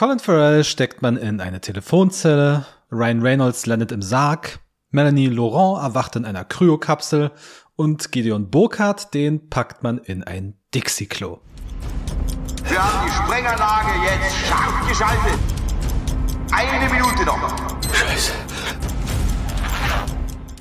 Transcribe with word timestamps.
Colin 0.00 0.18
Farrell 0.18 0.64
steckt 0.64 1.02
man 1.02 1.18
in 1.18 1.42
eine 1.42 1.60
Telefonzelle, 1.60 2.64
Ryan 2.90 3.20
Reynolds 3.20 3.66
landet 3.66 3.92
im 3.92 4.00
Sarg, 4.00 4.60
Melanie 4.88 5.26
Laurent 5.26 5.84
erwacht 5.84 6.16
in 6.16 6.24
einer 6.24 6.42
Kryokapsel 6.42 7.30
und 7.76 8.10
Gideon 8.10 8.48
Burkhardt, 8.48 9.12
den 9.12 9.50
packt 9.50 9.82
man 9.82 9.98
in 9.98 10.24
ein 10.24 10.54
Dixie-Klo. 10.74 11.40
Wir 12.64 12.82
haben 12.82 13.06
die 13.06 13.12
Sprenganlage 13.12 13.90
jetzt 14.02 14.36
scharf 14.46 14.88
geschaltet. 14.88 15.38
Eine 16.50 16.88
Minute 16.88 17.26
noch. 17.26 17.54
Scheiße. 17.92 18.32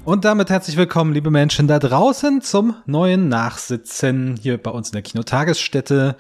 Und 0.04 0.26
damit 0.26 0.50
herzlich 0.50 0.76
willkommen, 0.76 1.14
liebe 1.14 1.32
Menschen 1.32 1.70
da 1.70 1.80
draußen, 1.80 2.42
zum 2.42 2.76
neuen 2.86 3.30
Nachsitzen 3.30 4.36
hier 4.36 4.62
bei 4.62 4.72
uns 4.72 4.90
in 4.90 4.94
der 4.96 5.02
Kinotagesstätte. 5.02 6.18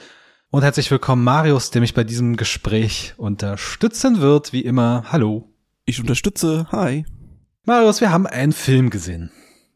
Und 0.51 0.63
herzlich 0.63 0.89
willkommen, 0.89 1.23
Marius, 1.23 1.69
der 1.69 1.79
mich 1.79 1.93
bei 1.93 2.03
diesem 2.03 2.35
Gespräch 2.35 3.13
unterstützen 3.17 4.19
wird, 4.19 4.51
wie 4.51 4.61
immer. 4.61 5.03
Hallo. 5.11 5.53
Ich 5.85 5.99
unterstütze. 5.99 6.65
Hi. 6.71 7.05
Marius, 7.65 8.01
wir 8.01 8.11
haben 8.11 8.25
einen 8.25 8.51
Film 8.51 8.89
gesehen. 8.89 9.29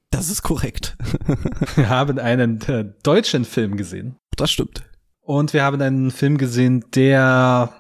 Das 0.10 0.32
ist 0.32 0.42
korrekt. 0.42 0.98
wir 1.76 1.90
haben 1.90 2.18
einen 2.18 2.60
äh, 2.62 2.86
deutschen 3.04 3.46
Film 3.46 3.78
gesehen. 3.78 4.16
Das 4.36 4.52
stimmt. 4.52 4.84
Und 5.22 5.54
wir 5.54 5.64
haben 5.64 5.80
einen 5.80 6.10
Film 6.10 6.40
gesehen, 6.40 6.84
der 6.96 7.72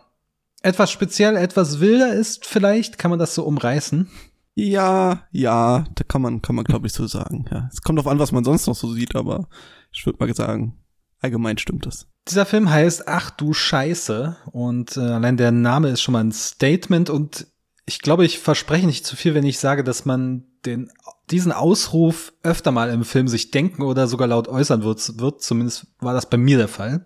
etwas 0.62 0.92
speziell, 0.92 1.36
etwas 1.36 1.80
wilder 1.80 2.14
ist, 2.14 2.46
vielleicht. 2.46 3.00
Kann 3.00 3.10
man 3.10 3.20
das 3.20 3.34
so 3.34 3.44
umreißen? 3.44 4.08
Ja, 4.54 5.24
ja, 5.32 5.86
da 5.96 6.04
kann 6.04 6.22
man, 6.22 6.44
kann 6.44 6.56
man 6.56 6.64
glaube 6.64 6.86
ich 6.86 6.94
so 6.94 7.08
sagen. 7.08 7.46
Ja, 7.50 7.72
es 7.74 7.82
kommt 7.82 7.98
auf 7.98 8.06
an, 8.06 8.20
was 8.20 8.32
man 8.32 8.44
sonst 8.44 8.68
noch 8.68 8.76
so 8.76 8.94
sieht, 8.94 9.16
aber 9.16 9.48
ich 9.92 10.06
würde 10.06 10.24
mal 10.24 10.32
sagen, 10.36 10.78
allgemein 11.22 11.58
stimmt 11.58 11.88
das. 11.88 12.08
Dieser 12.30 12.46
Film 12.46 12.70
heißt 12.70 13.08
Ach 13.08 13.30
du 13.32 13.54
Scheiße 13.54 14.38
und 14.52 14.98
äh, 14.98 15.02
allein 15.02 15.38
der 15.38 15.52
Name 15.52 15.90
ist 15.90 16.02
schon 16.02 16.14
mal 16.14 16.24
ein 16.24 16.32
Statement 16.32 17.10
und 17.10 17.48
ich 17.86 18.00
glaube, 18.00 18.26
ich 18.26 18.40
verspreche 18.40 18.86
nicht 18.86 19.06
zu 19.06 19.16
viel, 19.16 19.34
wenn 19.34 19.44
ich 19.44 19.60
sage, 19.60 19.84
dass 19.84 20.06
man 20.06 20.46
den 20.66 20.90
diesen 21.30 21.52
Ausruf 21.52 22.34
öfter 22.44 22.72
mal 22.72 22.90
im 22.90 23.06
Film 23.06 23.28
sich 23.28 23.52
denken 23.52 23.82
oder 23.82 24.08
sogar 24.08 24.28
laut 24.28 24.48
äußern 24.48 24.84
wird, 24.84 25.20
wird. 25.20 25.42
Zumindest 25.42 25.88
war 26.00 26.14
das 26.14 26.30
bei 26.30 26.38
mir 26.38 26.58
der 26.58 26.68
Fall. 26.68 27.06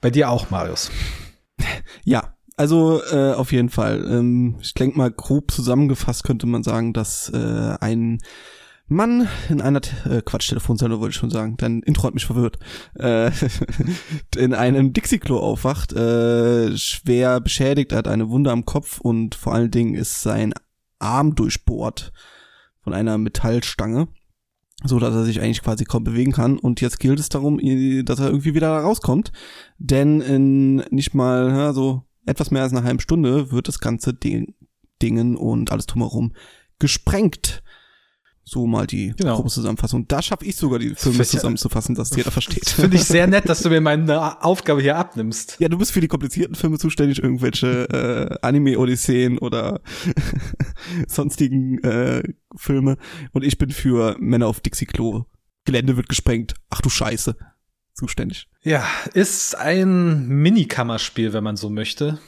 Bei 0.00 0.10
dir 0.10 0.30
auch, 0.30 0.50
Marius. 0.50 0.90
Ja, 2.04 2.34
also 2.56 3.02
äh, 3.10 3.32
auf 3.34 3.52
jeden 3.52 3.68
Fall. 3.68 4.04
Ähm, 4.10 4.56
ich 4.60 4.74
denke 4.74 4.98
mal, 4.98 5.10
grob 5.10 5.50
zusammengefasst 5.50 6.24
könnte 6.24 6.46
man 6.46 6.62
sagen, 6.62 6.92
dass 6.92 7.30
äh, 7.30 7.76
ein 7.80 8.18
Mann 8.90 9.28
in 9.48 9.60
einer 9.60 9.80
äh, 10.04 10.20
Quatsch 10.20 10.48
Telefonzelle 10.48 10.98
wollte 10.98 11.12
ich 11.12 11.16
schon 11.16 11.30
sagen, 11.30 11.56
dein 11.56 11.80
Intro 11.80 12.08
hat 12.08 12.14
mich 12.14 12.26
verwirrt. 12.26 12.58
Äh, 12.98 13.30
in 14.36 14.52
einem 14.52 14.92
Dixie-Klo 14.92 15.38
aufwacht, 15.38 15.92
äh, 15.92 16.76
schwer 16.76 17.40
beschädigt, 17.40 17.92
hat 17.92 18.08
eine 18.08 18.30
Wunde 18.30 18.50
am 18.50 18.64
Kopf 18.64 19.00
und 19.00 19.36
vor 19.36 19.54
allen 19.54 19.70
Dingen 19.70 19.94
ist 19.94 20.22
sein 20.22 20.52
Arm 20.98 21.36
durchbohrt 21.36 22.12
von 22.82 22.92
einer 22.92 23.16
Metallstange, 23.16 24.08
so 24.82 24.98
dass 24.98 25.14
er 25.14 25.22
sich 25.22 25.40
eigentlich 25.40 25.62
quasi 25.62 25.84
kaum 25.84 26.02
bewegen 26.02 26.32
kann. 26.32 26.58
Und 26.58 26.80
jetzt 26.80 26.98
gilt 26.98 27.20
es 27.20 27.28
darum, 27.28 27.58
dass 28.04 28.18
er 28.18 28.26
irgendwie 28.26 28.54
wieder 28.54 28.76
rauskommt, 28.76 29.30
denn 29.78 30.20
in 30.20 30.76
nicht 30.90 31.14
mal 31.14 31.48
ja, 31.48 31.72
so 31.72 32.02
etwas 32.26 32.50
mehr 32.50 32.62
als 32.62 32.72
einer 32.72 32.82
halben 32.82 33.00
Stunde 33.00 33.52
wird 33.52 33.68
das 33.68 33.78
ganze 33.78 34.12
Ding, 34.12 34.56
Dingen 35.00 35.36
und 35.36 35.70
alles 35.70 35.86
drumherum 35.86 36.32
gesprengt. 36.80 37.62
So 38.44 38.66
mal 38.66 38.86
die 38.86 39.14
genau. 39.16 39.36
grobe 39.36 39.50
Zusammenfassung. 39.50 40.08
Da 40.08 40.22
schaffe 40.22 40.44
ich 40.44 40.56
sogar 40.56 40.78
die 40.78 40.94
Filme 40.94 41.24
zusammenzufassen, 41.24 41.94
dass 41.94 42.14
jeder 42.16 42.30
versteht. 42.30 42.68
Finde 42.68 42.96
ich 42.96 43.04
sehr 43.04 43.26
nett, 43.26 43.48
dass 43.48 43.62
du 43.62 43.68
mir 43.68 43.80
meine 43.80 44.42
Aufgabe 44.42 44.80
hier 44.82 44.96
abnimmst. 44.96 45.56
Ja, 45.60 45.68
du 45.68 45.78
bist 45.78 45.92
für 45.92 46.00
die 46.00 46.08
komplizierten 46.08 46.54
Filme 46.54 46.78
zuständig, 46.78 47.22
irgendwelche 47.22 47.88
äh, 47.90 48.38
Anime-Odysseen 48.46 49.38
oder 49.38 49.80
sonstigen 51.06 51.78
äh, 51.84 52.22
Filme. 52.56 52.96
Und 53.32 53.44
ich 53.44 53.58
bin 53.58 53.70
für 53.70 54.16
Männer 54.18 54.48
auf 54.48 54.60
Dixie-Klo. 54.60 55.26
Gelände 55.64 55.96
wird 55.96 56.08
gesprengt. 56.08 56.54
Ach 56.70 56.80
du 56.80 56.88
Scheiße. 56.88 57.36
Zuständig. 57.92 58.48
Ja, 58.62 58.84
ist 59.12 59.54
ein 59.56 60.26
Minikammerspiel, 60.26 61.32
wenn 61.32 61.44
man 61.44 61.56
so 61.56 61.68
möchte. 61.68 62.18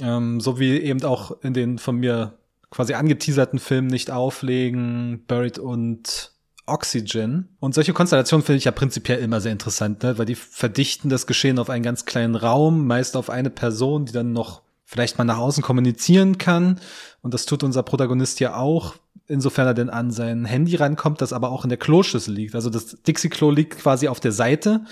Ähm, 0.00 0.40
so 0.40 0.58
wie 0.58 0.78
eben 0.78 1.02
auch 1.02 1.42
in 1.42 1.54
den 1.54 1.78
von 1.78 1.96
mir 1.96 2.38
quasi 2.74 2.94
angeteaserten 2.94 3.60
Filmen 3.60 3.86
nicht 3.86 4.10
auflegen, 4.10 5.24
Buried 5.28 5.60
und 5.60 6.32
Oxygen. 6.66 7.56
Und 7.60 7.74
solche 7.74 7.92
Konstellationen 7.92 8.44
finde 8.44 8.58
ich 8.58 8.64
ja 8.64 8.72
prinzipiell 8.72 9.20
immer 9.20 9.40
sehr 9.40 9.52
interessant, 9.52 10.02
ne? 10.02 10.18
weil 10.18 10.26
die 10.26 10.34
verdichten 10.34 11.08
das 11.08 11.28
Geschehen 11.28 11.60
auf 11.60 11.70
einen 11.70 11.84
ganz 11.84 12.04
kleinen 12.04 12.34
Raum, 12.34 12.86
meist 12.86 13.16
auf 13.16 13.30
eine 13.30 13.50
Person, 13.50 14.06
die 14.06 14.12
dann 14.12 14.32
noch 14.32 14.62
vielleicht 14.84 15.18
mal 15.18 15.24
nach 15.24 15.38
außen 15.38 15.62
kommunizieren 15.62 16.36
kann. 16.36 16.80
Und 17.22 17.32
das 17.32 17.46
tut 17.46 17.62
unser 17.62 17.84
Protagonist 17.84 18.40
ja 18.40 18.56
auch, 18.56 18.96
insofern 19.28 19.68
er 19.68 19.74
denn 19.74 19.90
an 19.90 20.10
sein 20.10 20.44
Handy 20.44 20.74
rankommt, 20.74 21.20
das 21.20 21.32
aber 21.32 21.50
auch 21.50 21.62
in 21.62 21.68
der 21.68 21.78
Kloschüssel 21.78 22.34
liegt. 22.34 22.56
Also 22.56 22.70
das 22.70 23.02
Dixie-Klo 23.02 23.52
liegt 23.52 23.78
quasi 23.78 24.08
auf 24.08 24.18
der 24.18 24.32
Seite 24.32 24.84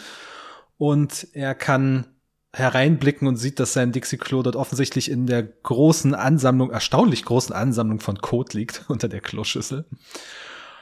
und 0.78 1.26
er 1.32 1.56
kann 1.56 2.06
hereinblicken 2.54 3.26
und 3.26 3.36
sieht, 3.36 3.58
dass 3.60 3.72
sein 3.72 3.92
Dixie-Klo 3.92 4.42
dort 4.42 4.56
offensichtlich 4.56 5.10
in 5.10 5.26
der 5.26 5.42
großen 5.42 6.14
Ansammlung, 6.14 6.70
erstaunlich 6.70 7.24
großen 7.24 7.54
Ansammlung 7.54 8.00
von 8.00 8.18
Code 8.18 8.56
liegt 8.56 8.84
unter 8.88 9.08
der 9.08 9.20
Kloschüssel. 9.20 9.84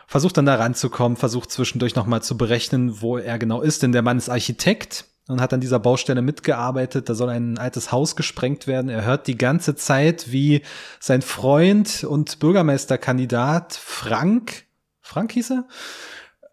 Versucht 0.06 0.36
dann 0.36 0.46
da 0.46 0.56
ranzukommen, 0.56 1.16
versucht 1.16 1.52
zwischendurch 1.52 1.94
nochmal 1.94 2.22
zu 2.22 2.36
berechnen, 2.36 3.00
wo 3.00 3.16
er 3.16 3.38
genau 3.38 3.60
ist, 3.60 3.84
denn 3.84 3.92
der 3.92 4.02
Mann 4.02 4.18
ist 4.18 4.28
Architekt 4.28 5.04
und 5.28 5.40
hat 5.40 5.52
an 5.52 5.60
dieser 5.60 5.78
Baustelle 5.78 6.22
mitgearbeitet. 6.22 7.08
Da 7.08 7.14
soll 7.14 7.28
ein 7.28 7.58
altes 7.58 7.92
Haus 7.92 8.16
gesprengt 8.16 8.66
werden. 8.66 8.88
Er 8.88 9.04
hört 9.04 9.28
die 9.28 9.38
ganze 9.38 9.76
Zeit, 9.76 10.32
wie 10.32 10.62
sein 10.98 11.22
Freund 11.22 12.02
und 12.02 12.40
Bürgermeisterkandidat 12.40 13.74
Frank, 13.74 14.64
Frank 15.00 15.30
hieß 15.30 15.50
er, 15.50 15.68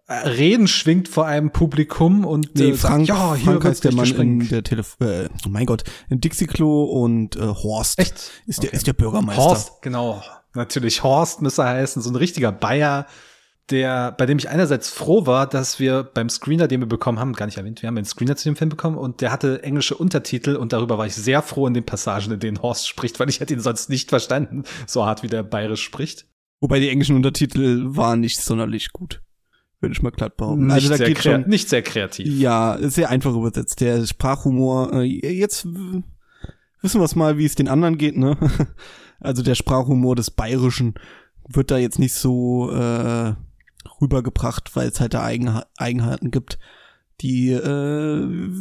Reden 0.09 0.67
schwingt 0.69 1.09
vor 1.09 1.25
einem 1.25 1.51
Publikum 1.51 2.23
und 2.23 2.55
nee, 2.55 2.69
äh, 2.69 2.73
Frank, 2.75 3.07
sagt, 3.07 3.19
ja, 3.19 3.35
hier 3.35 3.51
Frank 3.51 3.65
heißt 3.65 3.83
der 3.83 3.93
Mann 3.93 4.07
in 4.07 4.47
der 4.47 4.63
Telef 4.63 4.95
äh, 5.01 5.27
oh 5.45 5.49
mein 5.49 5.65
Gott, 5.65 5.83
in 6.09 6.21
Dixie-Klo 6.21 6.85
und 6.85 7.35
äh, 7.35 7.41
Horst 7.41 7.99
Echt? 7.99 8.31
ist 8.45 8.63
der 8.63 8.71
ist 8.71 8.87
der 8.87 8.93
Bürgermeister. 8.93 9.41
Horst, 9.41 9.81
genau, 9.81 10.23
natürlich 10.53 11.03
Horst 11.03 11.41
müsste 11.41 11.65
heißen, 11.65 12.01
so 12.01 12.09
ein 12.09 12.15
richtiger 12.15 12.53
Bayer, 12.53 13.05
der 13.69 14.13
bei 14.13 14.25
dem 14.25 14.37
ich 14.37 14.47
einerseits 14.47 14.87
froh 14.87 15.25
war, 15.25 15.45
dass 15.45 15.77
wir 15.77 16.03
beim 16.03 16.29
Screener, 16.29 16.69
den 16.69 16.79
wir 16.79 16.87
bekommen 16.87 17.19
haben, 17.19 17.33
gar 17.33 17.45
nicht 17.45 17.57
erwähnt, 17.57 17.81
wir 17.81 17.87
haben 17.87 17.97
einen 17.97 18.05
Screener 18.05 18.37
zu 18.37 18.47
dem 18.47 18.55
Film 18.55 18.69
bekommen 18.69 18.97
und 18.97 19.19
der 19.19 19.33
hatte 19.33 19.61
englische 19.63 19.95
Untertitel 19.95 20.55
und 20.55 20.71
darüber 20.71 20.97
war 20.97 21.05
ich 21.05 21.15
sehr 21.15 21.41
froh 21.41 21.67
in 21.67 21.73
den 21.73 21.85
Passagen, 21.85 22.31
in 22.31 22.39
denen 22.39 22.61
Horst 22.61 22.87
spricht, 22.87 23.19
weil 23.19 23.27
ich 23.27 23.41
hätte 23.41 23.53
ihn 23.53 23.59
sonst 23.59 23.89
nicht 23.89 24.07
verstanden, 24.07 24.63
so 24.85 25.05
hart 25.05 25.21
wie 25.21 25.27
der 25.27 25.43
bayerisch 25.43 25.83
spricht. 25.83 26.27
Wobei 26.61 26.79
die 26.79 26.87
englischen 26.87 27.17
Untertitel 27.17 27.83
waren 27.89 28.21
nicht 28.21 28.39
sonderlich 28.39 28.93
gut 28.93 29.21
würde 29.79 29.93
ich 29.93 30.01
mal 30.01 30.11
glatt 30.11 30.37
behaupten. 30.37 30.67
Nicht, 30.67 30.73
also, 30.73 30.89
da 30.89 30.97
sehr, 30.97 31.07
geht 31.07 31.23
schon, 31.23 31.47
nicht 31.47 31.69
sehr 31.69 31.81
kreativ. 31.81 32.27
Ja, 32.27 32.77
sehr 32.81 33.09
einfach 33.09 33.33
übersetzt. 33.33 33.79
Der 33.81 34.05
Sprachhumor, 34.05 34.93
äh, 34.93 35.03
jetzt 35.03 35.65
wissen 36.81 36.99
wir 36.99 37.05
es 37.05 37.15
mal, 37.15 37.37
wie 37.37 37.45
es 37.45 37.55
den 37.55 37.67
anderen 37.67 37.97
geht, 37.97 38.17
ne? 38.17 38.37
Also 39.19 39.41
der 39.41 39.55
Sprachhumor 39.55 40.15
des 40.15 40.29
Bayerischen 40.29 40.93
wird 41.49 41.71
da 41.71 41.77
jetzt 41.79 41.97
nicht 41.97 42.13
so 42.13 42.69
äh, 42.69 43.33
rübergebracht, 43.99 44.75
weil 44.75 44.89
es 44.89 44.99
halt 44.99 45.15
da 45.15 45.23
Eigen 45.23 45.59
Eigenheiten 45.75 46.29
gibt, 46.29 46.59
die, 47.21 47.49
äh, 47.49 48.51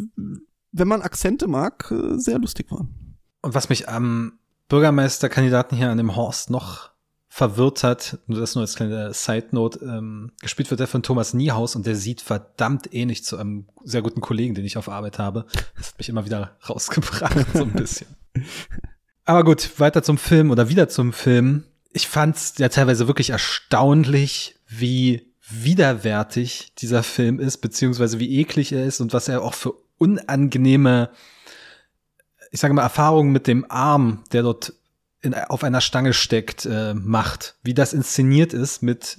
wenn 0.73 0.89
man 0.89 1.03
Akzente 1.03 1.47
mag, 1.47 1.91
äh, 1.91 2.19
sehr 2.19 2.39
lustig 2.39 2.71
waren. 2.71 3.19
Und 3.43 3.55
was 3.55 3.69
mich 3.69 3.91
am 3.91 4.39
Bürgermeisterkandidaten 4.69 5.77
hier 5.77 5.91
an 5.91 5.99
dem 5.99 6.17
Horst 6.17 6.49
noch 6.49 6.91
verwirrt 7.37 7.85
hat, 7.85 8.19
nur 8.29 8.41
das 8.41 8.55
nur 8.55 8.63
als 8.63 8.77
kleine 8.77 9.13
Side 9.13 9.49
Note, 9.51 9.79
ähm, 9.85 10.33
gespielt 10.41 10.71
wird 10.71 10.81
er 10.81 10.87
von 10.87 11.03
Thomas 11.03 11.35
Niehaus 11.35 11.77
und 11.77 11.85
der 11.85 11.95
sieht 11.95 12.23
verdammt 12.23 12.95
ähnlich 12.95 13.25
zu 13.25 13.37
einem 13.37 13.67
sehr 13.85 14.01
guten 14.01 14.23
Kollegen, 14.23 14.55
den 14.55 14.65
ich 14.65 14.79
auf 14.79 14.89
Arbeit 14.89 15.19
habe. 15.19 15.45
Das 15.77 15.89
hat 15.89 15.99
mich 15.99 16.09
immer 16.09 16.25
wieder 16.25 16.57
rausgebracht, 16.67 17.37
so 17.53 17.65
ein 17.65 17.73
bisschen. 17.73 18.07
Aber 19.27 19.45
gut, 19.45 19.79
weiter 19.79 20.03
zum 20.03 20.17
Film 20.17 20.51
oder 20.51 20.71
wieder 20.71 20.89
zum 20.89 21.13
Film. 21.13 21.65
Ich 21.93 22.09
fand's 22.09 22.55
ja 22.57 22.71
teilweise 22.71 23.07
wirklich 23.07 23.29
erstaunlich, 23.29 24.59
wie 24.67 25.35
widerwärtig 25.47 26.73
dieser 26.79 27.03
Film 27.03 27.39
ist, 27.39 27.59
beziehungsweise 27.59 28.19
wie 28.19 28.41
eklig 28.41 28.73
er 28.73 28.87
ist 28.87 29.03
und 29.03 29.13
was 29.13 29.29
er 29.29 29.43
auch 29.43 29.53
für 29.53 29.75
unangenehme, 29.99 31.11
ich 32.51 32.61
sage 32.61 32.73
mal, 32.73 32.81
Erfahrungen 32.81 33.33
mit 33.33 33.47
dem 33.47 33.71
Arm, 33.71 34.25
der 34.33 34.43
dort 34.43 34.73
in, 35.27 35.35
auf 35.35 35.65
einer 35.65 35.81
Stange 35.81 36.13
steckt, 36.13 36.67
äh, 36.67 36.95
macht. 36.95 37.57
Wie 37.63 37.75
das 37.75 37.93
inszeniert 37.93 38.53
ist 38.53 38.83
mit, 38.83 39.19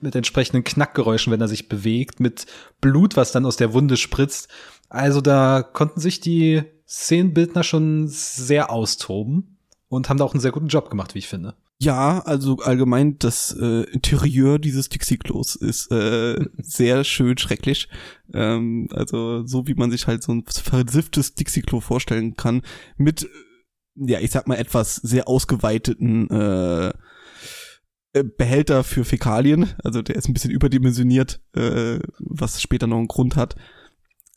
mit 0.00 0.14
entsprechenden 0.14 0.64
Knackgeräuschen, 0.64 1.32
wenn 1.32 1.40
er 1.40 1.48
sich 1.48 1.68
bewegt, 1.68 2.20
mit 2.20 2.46
Blut, 2.80 3.16
was 3.16 3.32
dann 3.32 3.46
aus 3.46 3.56
der 3.56 3.72
Wunde 3.72 3.96
spritzt. 3.96 4.48
Also 4.88 5.20
da 5.20 5.62
konnten 5.62 6.00
sich 6.00 6.20
die 6.20 6.62
Szenenbildner 6.88 7.62
schon 7.62 8.08
sehr 8.08 8.70
austoben 8.70 9.58
und 9.88 10.08
haben 10.08 10.18
da 10.18 10.24
auch 10.24 10.34
einen 10.34 10.40
sehr 10.40 10.52
guten 10.52 10.68
Job 10.68 10.90
gemacht, 10.90 11.14
wie 11.14 11.20
ich 11.20 11.28
finde. 11.28 11.54
Ja, 11.82 12.20
also 12.20 12.58
allgemein 12.58 13.18
das 13.18 13.56
äh, 13.58 13.82
Interieur 13.90 14.60
dieses 14.60 14.88
Dixie-Klos 14.88 15.56
ist 15.56 15.90
äh, 15.90 16.38
sehr 16.58 17.02
schön 17.02 17.36
schrecklich. 17.38 17.88
Ähm, 18.32 18.88
also 18.92 19.44
so 19.46 19.66
wie 19.66 19.74
man 19.74 19.90
sich 19.90 20.06
halt 20.06 20.22
so 20.22 20.32
ein 20.32 20.44
versifftes 20.46 21.34
Dixie-Klo 21.34 21.80
vorstellen 21.80 22.36
kann. 22.36 22.62
Mit 22.96 23.28
ja, 23.94 24.20
ich 24.20 24.30
sag 24.30 24.46
mal, 24.48 24.56
etwas 24.56 24.96
sehr 24.96 25.28
ausgeweiteten 25.28 26.30
äh, 26.30 26.92
äh, 28.14 28.24
Behälter 28.24 28.84
für 28.84 29.04
Fäkalien. 29.04 29.70
Also 29.82 30.02
der 30.02 30.16
ist 30.16 30.28
ein 30.28 30.34
bisschen 30.34 30.50
überdimensioniert, 30.50 31.40
äh, 31.54 31.98
was 32.18 32.60
später 32.60 32.86
noch 32.86 32.98
einen 32.98 33.08
Grund 33.08 33.36
hat. 33.36 33.56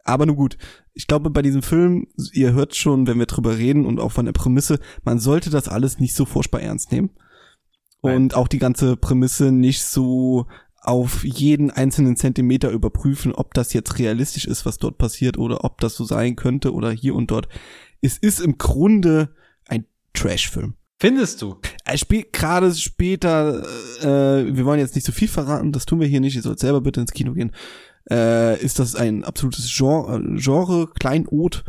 Aber 0.04 0.26
nun 0.26 0.36
gut, 0.36 0.58
ich 0.94 1.08
glaube 1.08 1.30
bei 1.30 1.42
diesem 1.42 1.64
Film, 1.64 2.08
ihr 2.32 2.54
hört 2.54 2.76
schon, 2.76 3.08
wenn 3.08 3.20
wir 3.20 3.26
drüber 3.26 3.58
reden 3.58 3.86
und 3.86 4.00
auch 4.00 4.12
von 4.12 4.26
der 4.26 4.34
Prämisse, 4.34 4.80
man 5.04 5.20
sollte 5.20 5.50
das 5.50 5.68
alles 5.68 6.00
nicht 6.00 6.16
so 6.16 6.26
furchtbar 6.26 6.62
ernst 6.62 6.92
nehmen. 6.92 7.10
Und 8.02 8.36
auch 8.36 8.48
die 8.48 8.60
ganze 8.60 8.98
Prämisse 8.98 9.52
nicht 9.52 9.84
so 9.84 10.46
auf 10.80 11.26
jeden 11.26 11.72
einzelnen 11.72 12.16
Zentimeter 12.16 12.70
überprüfen, 12.70 13.34
ob 13.34 13.56
das 13.56 13.74
jetzt 13.74 13.98
realistisch 13.98 14.46
ist, 14.46 14.64
was 14.68 14.78
dort 14.78 15.00
passiert 15.00 15.40
oder 15.40 15.64
ob 15.64 15.82
das 15.82 15.96
so 15.96 16.04
sein 16.04 16.36
könnte 16.36 16.72
oder 16.72 16.92
hier 16.92 17.16
und 17.16 17.32
dort. 17.32 17.50
Es 18.02 18.20
ist 18.20 18.40
im 18.40 18.60
Grunde 18.60 19.34
Trash-Film. 20.16 20.76
Findest 21.00 21.42
du? 21.42 21.58
Er 21.84 21.98
spielt 21.98 22.32
gerade 22.32 22.74
später, 22.74 23.64
äh, 24.02 24.56
wir 24.56 24.66
wollen 24.66 24.80
jetzt 24.80 24.96
nicht 24.96 25.06
so 25.06 25.12
viel 25.12 25.28
verraten, 25.28 25.72
das 25.72 25.86
tun 25.86 26.00
wir 26.00 26.08
hier 26.08 26.22
nicht, 26.22 26.36
ihr 26.36 26.42
sollt 26.42 26.60
selber 26.60 26.82
bitte 26.82 27.02
ins 27.02 27.12
Kino 27.12 27.34
gehen. 27.34 27.52
Äh, 28.10 28.62
ist 28.64 28.80
das 28.80 28.96
ein 28.96 29.24
absolutes 29.24 29.70
Genre, 29.76 30.22
Genre 30.36 30.88
Kleinod, 30.98 31.66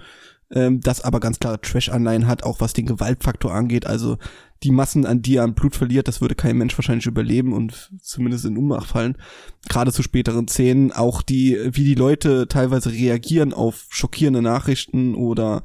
ähm, 0.52 0.80
das 0.80 1.00
aber 1.00 1.18
ganz 1.18 1.40
klare 1.40 1.60
Trash-Anleihen 1.60 2.26
hat, 2.28 2.44
auch 2.44 2.60
was 2.60 2.72
den 2.72 2.86
Gewaltfaktor 2.86 3.52
angeht. 3.52 3.86
Also 3.86 4.18
die 4.62 4.70
Massen, 4.70 5.06
an 5.06 5.22
die 5.22 5.36
er 5.36 5.44
an 5.44 5.54
Blut 5.54 5.74
verliert, 5.74 6.08
das 6.08 6.20
würde 6.20 6.34
kein 6.34 6.56
Mensch 6.56 6.78
wahrscheinlich 6.78 7.06
überleben 7.06 7.52
und 7.52 7.90
zumindest 8.00 8.44
in 8.44 8.56
Umach 8.56 8.86
fallen. 8.86 9.16
Gerade 9.68 9.92
zu 9.92 10.02
späteren 10.02 10.46
Szenen, 10.46 10.92
auch 10.92 11.22
die, 11.22 11.58
wie 11.72 11.84
die 11.84 11.94
Leute 11.94 12.46
teilweise 12.48 12.92
reagieren 12.92 13.52
auf 13.52 13.86
schockierende 13.90 14.42
Nachrichten 14.42 15.14
oder 15.14 15.64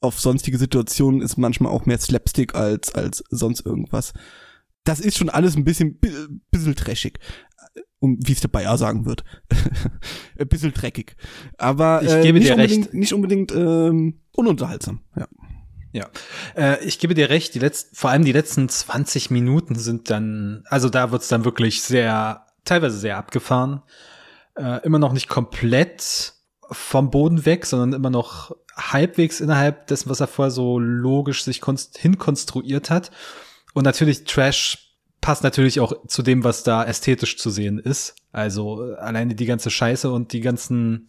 auf 0.00 0.18
sonstige 0.18 0.58
Situationen 0.58 1.20
ist 1.20 1.36
manchmal 1.36 1.72
auch 1.72 1.86
mehr 1.86 1.98
Slapstick 1.98 2.54
als, 2.54 2.94
als 2.94 3.22
sonst 3.30 3.64
irgendwas. 3.64 4.12
Das 4.84 4.98
ist 5.00 5.18
schon 5.18 5.28
alles 5.28 5.56
ein 5.56 5.64
bisschen, 5.64 5.98
bisschen 6.50 6.74
trashig. 6.74 7.18
Um, 8.02 8.16
wie 8.18 8.32
es 8.32 8.40
der 8.40 8.48
Bayer 8.48 8.78
sagen 8.78 9.04
wird. 9.04 9.24
ein 10.38 10.48
bisschen 10.48 10.72
dreckig. 10.72 11.16
Aber 11.58 12.02
ich 12.02 12.22
gebe 12.22 12.38
äh, 12.38 12.40
nicht, 12.40 12.48
dir 12.48 12.54
unbedingt, 12.54 12.86
recht. 12.86 12.94
nicht 12.94 13.12
unbedingt 13.12 13.52
ähm, 13.52 14.20
ununterhaltsam. 14.32 15.00
Ja. 15.16 15.28
Ja, 15.92 16.08
äh, 16.56 16.82
ich 16.84 17.00
gebe 17.00 17.14
dir 17.14 17.30
recht, 17.30 17.54
die 17.54 17.58
letzten, 17.58 17.94
vor 17.96 18.10
allem 18.10 18.24
die 18.24 18.32
letzten 18.32 18.68
20 18.68 19.30
Minuten 19.30 19.74
sind 19.74 20.08
dann, 20.08 20.62
also 20.66 20.88
da 20.88 21.10
wird's 21.10 21.28
dann 21.28 21.44
wirklich 21.44 21.82
sehr, 21.82 22.46
teilweise 22.64 22.96
sehr 22.96 23.16
abgefahren. 23.16 23.82
Äh, 24.54 24.84
immer 24.84 25.00
noch 25.00 25.12
nicht 25.12 25.28
komplett 25.28 26.34
vom 26.70 27.10
Boden 27.10 27.44
weg, 27.46 27.66
sondern 27.66 27.92
immer 27.92 28.10
noch 28.10 28.56
halbwegs 28.76 29.40
innerhalb 29.40 29.86
dessen, 29.88 30.08
was 30.10 30.20
er 30.20 30.26
vorher 30.26 30.50
so 30.50 30.78
logisch 30.78 31.44
sich 31.44 31.60
hinkonstruiert 31.96 32.90
hat. 32.90 33.10
Und 33.74 33.84
natürlich 33.84 34.24
Trash 34.24 34.90
passt 35.20 35.42
natürlich 35.42 35.80
auch 35.80 35.92
zu 36.06 36.22
dem, 36.22 36.44
was 36.44 36.62
da 36.62 36.84
ästhetisch 36.84 37.36
zu 37.36 37.50
sehen 37.50 37.78
ist. 37.78 38.14
Also 38.32 38.92
äh, 38.92 38.96
alleine 38.96 39.34
die 39.34 39.46
ganze 39.46 39.70
Scheiße 39.70 40.10
und 40.10 40.32
die 40.32 40.40
ganzen 40.40 41.06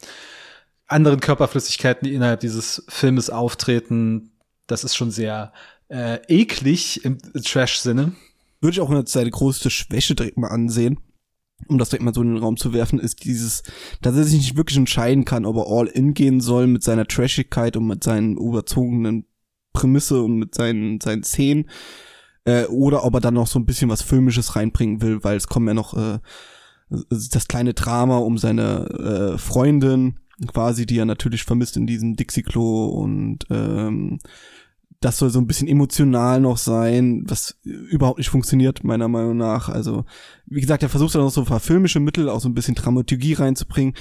anderen 0.88 1.22
Körperflüssigkeiten, 1.22 2.08
die 2.08 2.14
innerhalb 2.14 2.42
dieses 2.42 2.84
Filmes 2.90 3.30
auftreten, 3.30 4.32
das 4.68 4.84
ist 4.84 4.96
schon 4.96 5.12
sehr 5.12 5.54
äh, 5.88 6.20
eklig 6.28 7.06
im 7.06 7.20
Trash-Sinne. 7.20 8.14
Würde 8.60 8.74
ich 8.74 8.82
auch 8.82 8.90
als 8.90 9.12
seine 9.12 9.32
größte 9.32 9.70
Schwäche 9.70 10.16
direkt 10.16 10.38
mal 10.38 10.50
ansehen, 10.50 11.00
um 11.68 11.78
das 11.78 11.90
direkt 11.90 12.04
mal 12.04 12.14
so 12.14 12.22
in 12.22 12.34
den 12.34 12.38
Raum 12.38 12.58
zu 12.58 12.74
werfen, 12.74 13.00
ist 13.00 13.24
dieses, 13.24 13.64
dass 14.02 14.16
er 14.16 14.24
sich 14.24 14.40
nicht 14.40 14.58
wirklich 14.58 14.78
entscheiden 14.78 15.26
kann, 15.26 15.46
ob 15.46 15.58
er 15.58 15.68
all 15.68 15.88
in 15.88 16.14
gehen 16.14 16.42
soll 16.42 16.68
mit 16.68 16.84
seiner 16.84 17.06
Trashigkeit 17.06 17.78
und 17.78 17.88
mit 17.88 18.04
seinen 18.04 18.38
überzogenen 18.38 19.26
Prämisse 19.74 20.22
und 20.22 20.38
mit 20.38 20.56
seinen, 20.56 21.00
seinen 21.00 21.24
Szenen, 21.24 21.70
äh, 22.46 22.66
oder 22.66 23.04
ob 23.04 23.16
er 23.16 23.22
dann 23.22 23.36
noch 23.36 23.48
so 23.48 23.60
ein 23.60 23.66
bisschen 23.66 23.90
was 23.90 24.02
Filmisches 24.02 24.56
reinbringen 24.56 25.02
will, 25.02 25.24
weil 25.24 25.38
es 25.38 25.48
kommen 25.48 25.68
ja 25.68 25.74
noch 25.74 25.96
äh, 25.96 26.20
das 27.10 27.48
kleine 27.48 27.74
Drama 27.74 28.18
um 28.18 28.38
seine 28.38 29.34
äh, 29.36 29.38
Freundin, 29.38 30.20
quasi, 30.48 30.86
die 30.86 30.98
er 30.98 31.06
natürlich 31.06 31.44
vermisst 31.44 31.78
in 31.78 31.88
diesem 31.88 32.16
Dixie-Klo 32.16 32.88
und 32.88 33.46
ähm, 33.50 34.20
das 35.02 35.18
soll 35.18 35.32
so 35.32 35.40
ein 35.40 35.48
bisschen 35.48 35.68
emotional 35.68 36.40
noch 36.40 36.58
sein, 36.58 37.24
was 37.26 37.58
überhaupt 37.64 38.20
nicht 38.20 38.30
funktioniert, 38.30 38.84
meiner 38.84 39.08
Meinung 39.08 39.36
nach. 39.36 39.68
Also, 39.68 40.06
wie 40.46 40.62
gesagt, 40.62 40.84
er 40.84 40.90
versucht 40.90 41.16
dann 41.16 41.24
auch 41.24 41.32
so 41.32 41.42
ein 41.42 41.48
paar 41.48 41.60
filmische 41.60 42.00
Mittel, 42.00 42.30
auch 42.30 42.40
so 42.40 42.48
ein 42.48 42.54
bisschen 42.54 42.76
Dramaturgie 42.76 43.34
reinzubringen, 43.34 43.96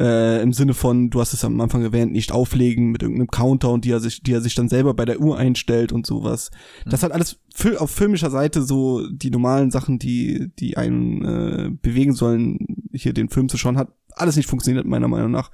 äh, 0.00 0.40
im 0.42 0.54
Sinne 0.54 0.72
von, 0.72 1.10
du 1.10 1.20
hast 1.20 1.34
es 1.34 1.44
am 1.44 1.60
Anfang 1.60 1.82
erwähnt, 1.82 2.12
nicht 2.12 2.32
auflegen 2.32 2.90
mit 2.90 3.02
irgendeinem 3.02 3.28
Counter 3.28 3.70
und 3.70 3.84
die 3.84 3.90
er 3.90 4.00
sich, 4.00 4.22
die 4.22 4.32
er 4.32 4.40
sich 4.40 4.54
dann 4.54 4.70
selber 4.70 4.94
bei 4.94 5.04
der 5.04 5.20
Uhr 5.20 5.36
einstellt 5.36 5.92
und 5.92 6.06
sowas. 6.06 6.50
Mhm. 6.86 6.90
Das 6.90 7.02
hat 7.02 7.12
alles 7.12 7.38
auf 7.76 7.90
filmischer 7.90 8.30
Seite 8.30 8.62
so 8.62 9.06
die 9.06 9.30
normalen 9.30 9.70
Sachen, 9.70 9.98
die, 9.98 10.50
die 10.58 10.78
einen 10.78 11.24
äh, 11.24 11.70
bewegen 11.82 12.14
sollen, 12.14 12.88
hier 12.94 13.12
den 13.12 13.28
Film 13.28 13.50
zu 13.50 13.58
schauen, 13.58 13.76
hat 13.76 13.92
alles 14.12 14.36
nicht 14.36 14.48
funktioniert, 14.48 14.86
meiner 14.86 15.08
Meinung 15.08 15.30
nach. 15.30 15.50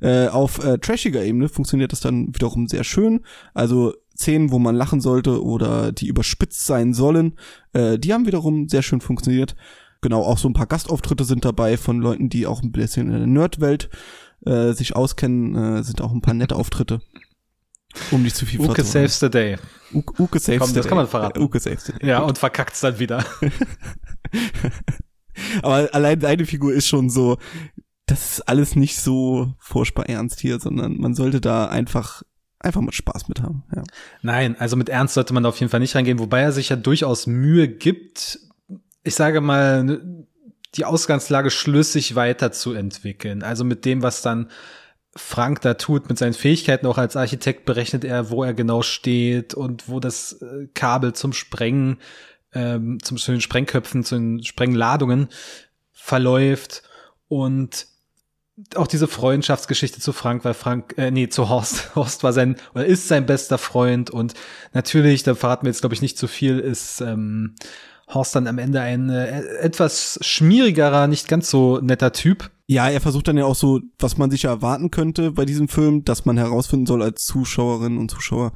Äh, 0.00 0.28
auf 0.28 0.64
äh, 0.64 0.78
trashiger 0.78 1.22
Ebene 1.22 1.50
funktioniert 1.50 1.92
das 1.92 2.00
dann 2.00 2.34
wiederum 2.34 2.68
sehr 2.68 2.84
schön. 2.84 3.20
Also 3.52 3.92
Szenen, 4.20 4.50
wo 4.50 4.58
man 4.58 4.76
lachen 4.76 5.00
sollte 5.00 5.42
oder 5.42 5.92
die 5.92 6.06
überspitzt 6.06 6.66
sein 6.66 6.92
sollen, 6.92 7.38
äh, 7.72 7.98
die 7.98 8.12
haben 8.12 8.26
wiederum 8.26 8.68
sehr 8.68 8.82
schön 8.82 9.00
funktioniert. 9.00 9.56
Genau, 10.02 10.22
auch 10.22 10.38
so 10.38 10.48
ein 10.48 10.54
paar 10.54 10.66
Gastauftritte 10.66 11.24
sind 11.24 11.44
dabei 11.44 11.76
von 11.76 12.00
Leuten, 12.00 12.28
die 12.28 12.46
auch 12.46 12.62
ein 12.62 12.72
bisschen 12.72 13.10
in 13.10 13.18
der 13.18 13.26
Nerdwelt 13.26 13.90
äh, 14.46 14.72
sich 14.72 14.96
auskennen, 14.96 15.56
äh, 15.56 15.82
sind 15.82 16.00
auch 16.00 16.12
ein 16.12 16.22
paar 16.22 16.34
nette 16.34 16.56
Auftritte. 16.56 17.00
Um 18.10 18.22
nicht 18.22 18.36
zu 18.36 18.46
viel 18.46 18.60
Uke 18.60 18.84
saves 18.84 19.18
the 19.18 19.28
day. 19.28 19.56
Uke, 19.92 20.22
Uke 20.22 20.38
saves 20.38 20.60
Komm, 20.60 20.68
the 20.68 20.74
das 20.74 20.84
day. 20.84 20.88
kann 20.88 20.98
man 20.98 21.08
verraten. 21.08 21.42
Uke 21.42 21.58
saves 21.58 21.86
the 21.86 21.92
day. 21.92 22.08
Ja, 22.08 22.20
und 22.20 22.38
verkackt's 22.38 22.80
dann 22.80 22.98
wieder. 22.98 23.24
Aber 25.62 25.88
allein 25.92 26.20
deine 26.20 26.46
Figur 26.46 26.72
ist 26.72 26.86
schon 26.86 27.10
so, 27.10 27.38
das 28.06 28.32
ist 28.32 28.48
alles 28.48 28.76
nicht 28.76 29.00
so 29.00 29.54
furchtbar 29.58 30.08
ernst 30.08 30.40
hier, 30.40 30.60
sondern 30.60 30.98
man 30.98 31.14
sollte 31.14 31.40
da 31.40 31.66
einfach 31.66 32.22
einfach 32.60 32.80
mal 32.80 32.92
Spaß 32.92 33.28
mit 33.28 33.42
haben. 33.42 33.64
Ja. 33.74 33.82
Nein, 34.22 34.56
also 34.58 34.76
mit 34.76 34.88
Ernst 34.88 35.14
sollte 35.14 35.34
man 35.34 35.42
da 35.42 35.48
auf 35.48 35.58
jeden 35.58 35.70
Fall 35.70 35.80
nicht 35.80 35.96
reingehen, 35.96 36.18
wobei 36.18 36.42
er 36.42 36.52
sich 36.52 36.68
ja 36.68 36.76
durchaus 36.76 37.26
Mühe 37.26 37.68
gibt, 37.68 38.38
ich 39.02 39.14
sage 39.14 39.40
mal, 39.40 40.00
die 40.74 40.84
Ausgangslage 40.84 41.50
schlüssig 41.50 42.14
weiterzuentwickeln. 42.14 43.42
Also 43.42 43.64
mit 43.64 43.84
dem, 43.84 44.02
was 44.02 44.22
dann 44.22 44.50
Frank 45.16 45.62
da 45.62 45.74
tut, 45.74 46.08
mit 46.08 46.18
seinen 46.18 46.34
Fähigkeiten 46.34 46.86
auch 46.86 46.98
als 46.98 47.16
Architekt 47.16 47.64
berechnet 47.64 48.04
er, 48.04 48.30
wo 48.30 48.44
er 48.44 48.54
genau 48.54 48.82
steht 48.82 49.54
und 49.54 49.88
wo 49.88 49.98
das 49.98 50.40
äh, 50.40 50.68
Kabel 50.74 51.14
zum 51.14 51.32
Sprengen, 51.32 51.98
ähm, 52.52 52.98
zum, 53.02 53.16
zu 53.16 53.32
den 53.32 53.40
Sprengköpfen, 53.40 54.04
zu 54.04 54.14
den 54.14 54.44
Sprengladungen 54.44 55.28
verläuft 55.92 56.82
und 57.26 57.88
auch 58.74 58.86
diese 58.86 59.08
Freundschaftsgeschichte 59.08 60.00
zu 60.00 60.12
Frank, 60.12 60.44
weil 60.44 60.54
Frank, 60.54 60.94
äh, 60.96 61.10
nee, 61.10 61.28
zu 61.28 61.48
Horst. 61.48 61.90
Horst 61.94 62.22
war 62.22 62.32
sein 62.32 62.56
oder 62.74 62.86
ist 62.86 63.08
sein 63.08 63.26
bester 63.26 63.58
Freund 63.58 64.10
und 64.10 64.34
natürlich, 64.72 65.22
da 65.22 65.34
verraten 65.34 65.64
wir 65.64 65.70
jetzt 65.70 65.80
glaube 65.80 65.94
ich 65.94 66.02
nicht 66.02 66.18
zu 66.18 66.28
viel, 66.28 66.58
ist 66.58 67.00
ähm, 67.00 67.54
Horst 68.08 68.34
dann 68.34 68.46
am 68.46 68.58
Ende 68.58 68.80
ein 68.80 69.08
äh, 69.10 69.40
etwas 69.58 70.18
schmierigerer, 70.22 71.06
nicht 71.06 71.28
ganz 71.28 71.50
so 71.50 71.78
netter 71.80 72.12
Typ. 72.12 72.50
Ja, 72.66 72.88
er 72.88 73.00
versucht 73.00 73.28
dann 73.28 73.36
ja 73.36 73.44
auch 73.44 73.54
so, 73.54 73.80
was 73.98 74.16
man 74.16 74.30
sich 74.30 74.44
erwarten 74.44 74.90
könnte 74.90 75.32
bei 75.32 75.44
diesem 75.44 75.68
Film, 75.68 76.04
dass 76.04 76.24
man 76.24 76.36
herausfinden 76.36 76.86
soll 76.86 77.02
als 77.02 77.24
Zuschauerin 77.24 77.98
und 77.98 78.10
Zuschauer, 78.10 78.52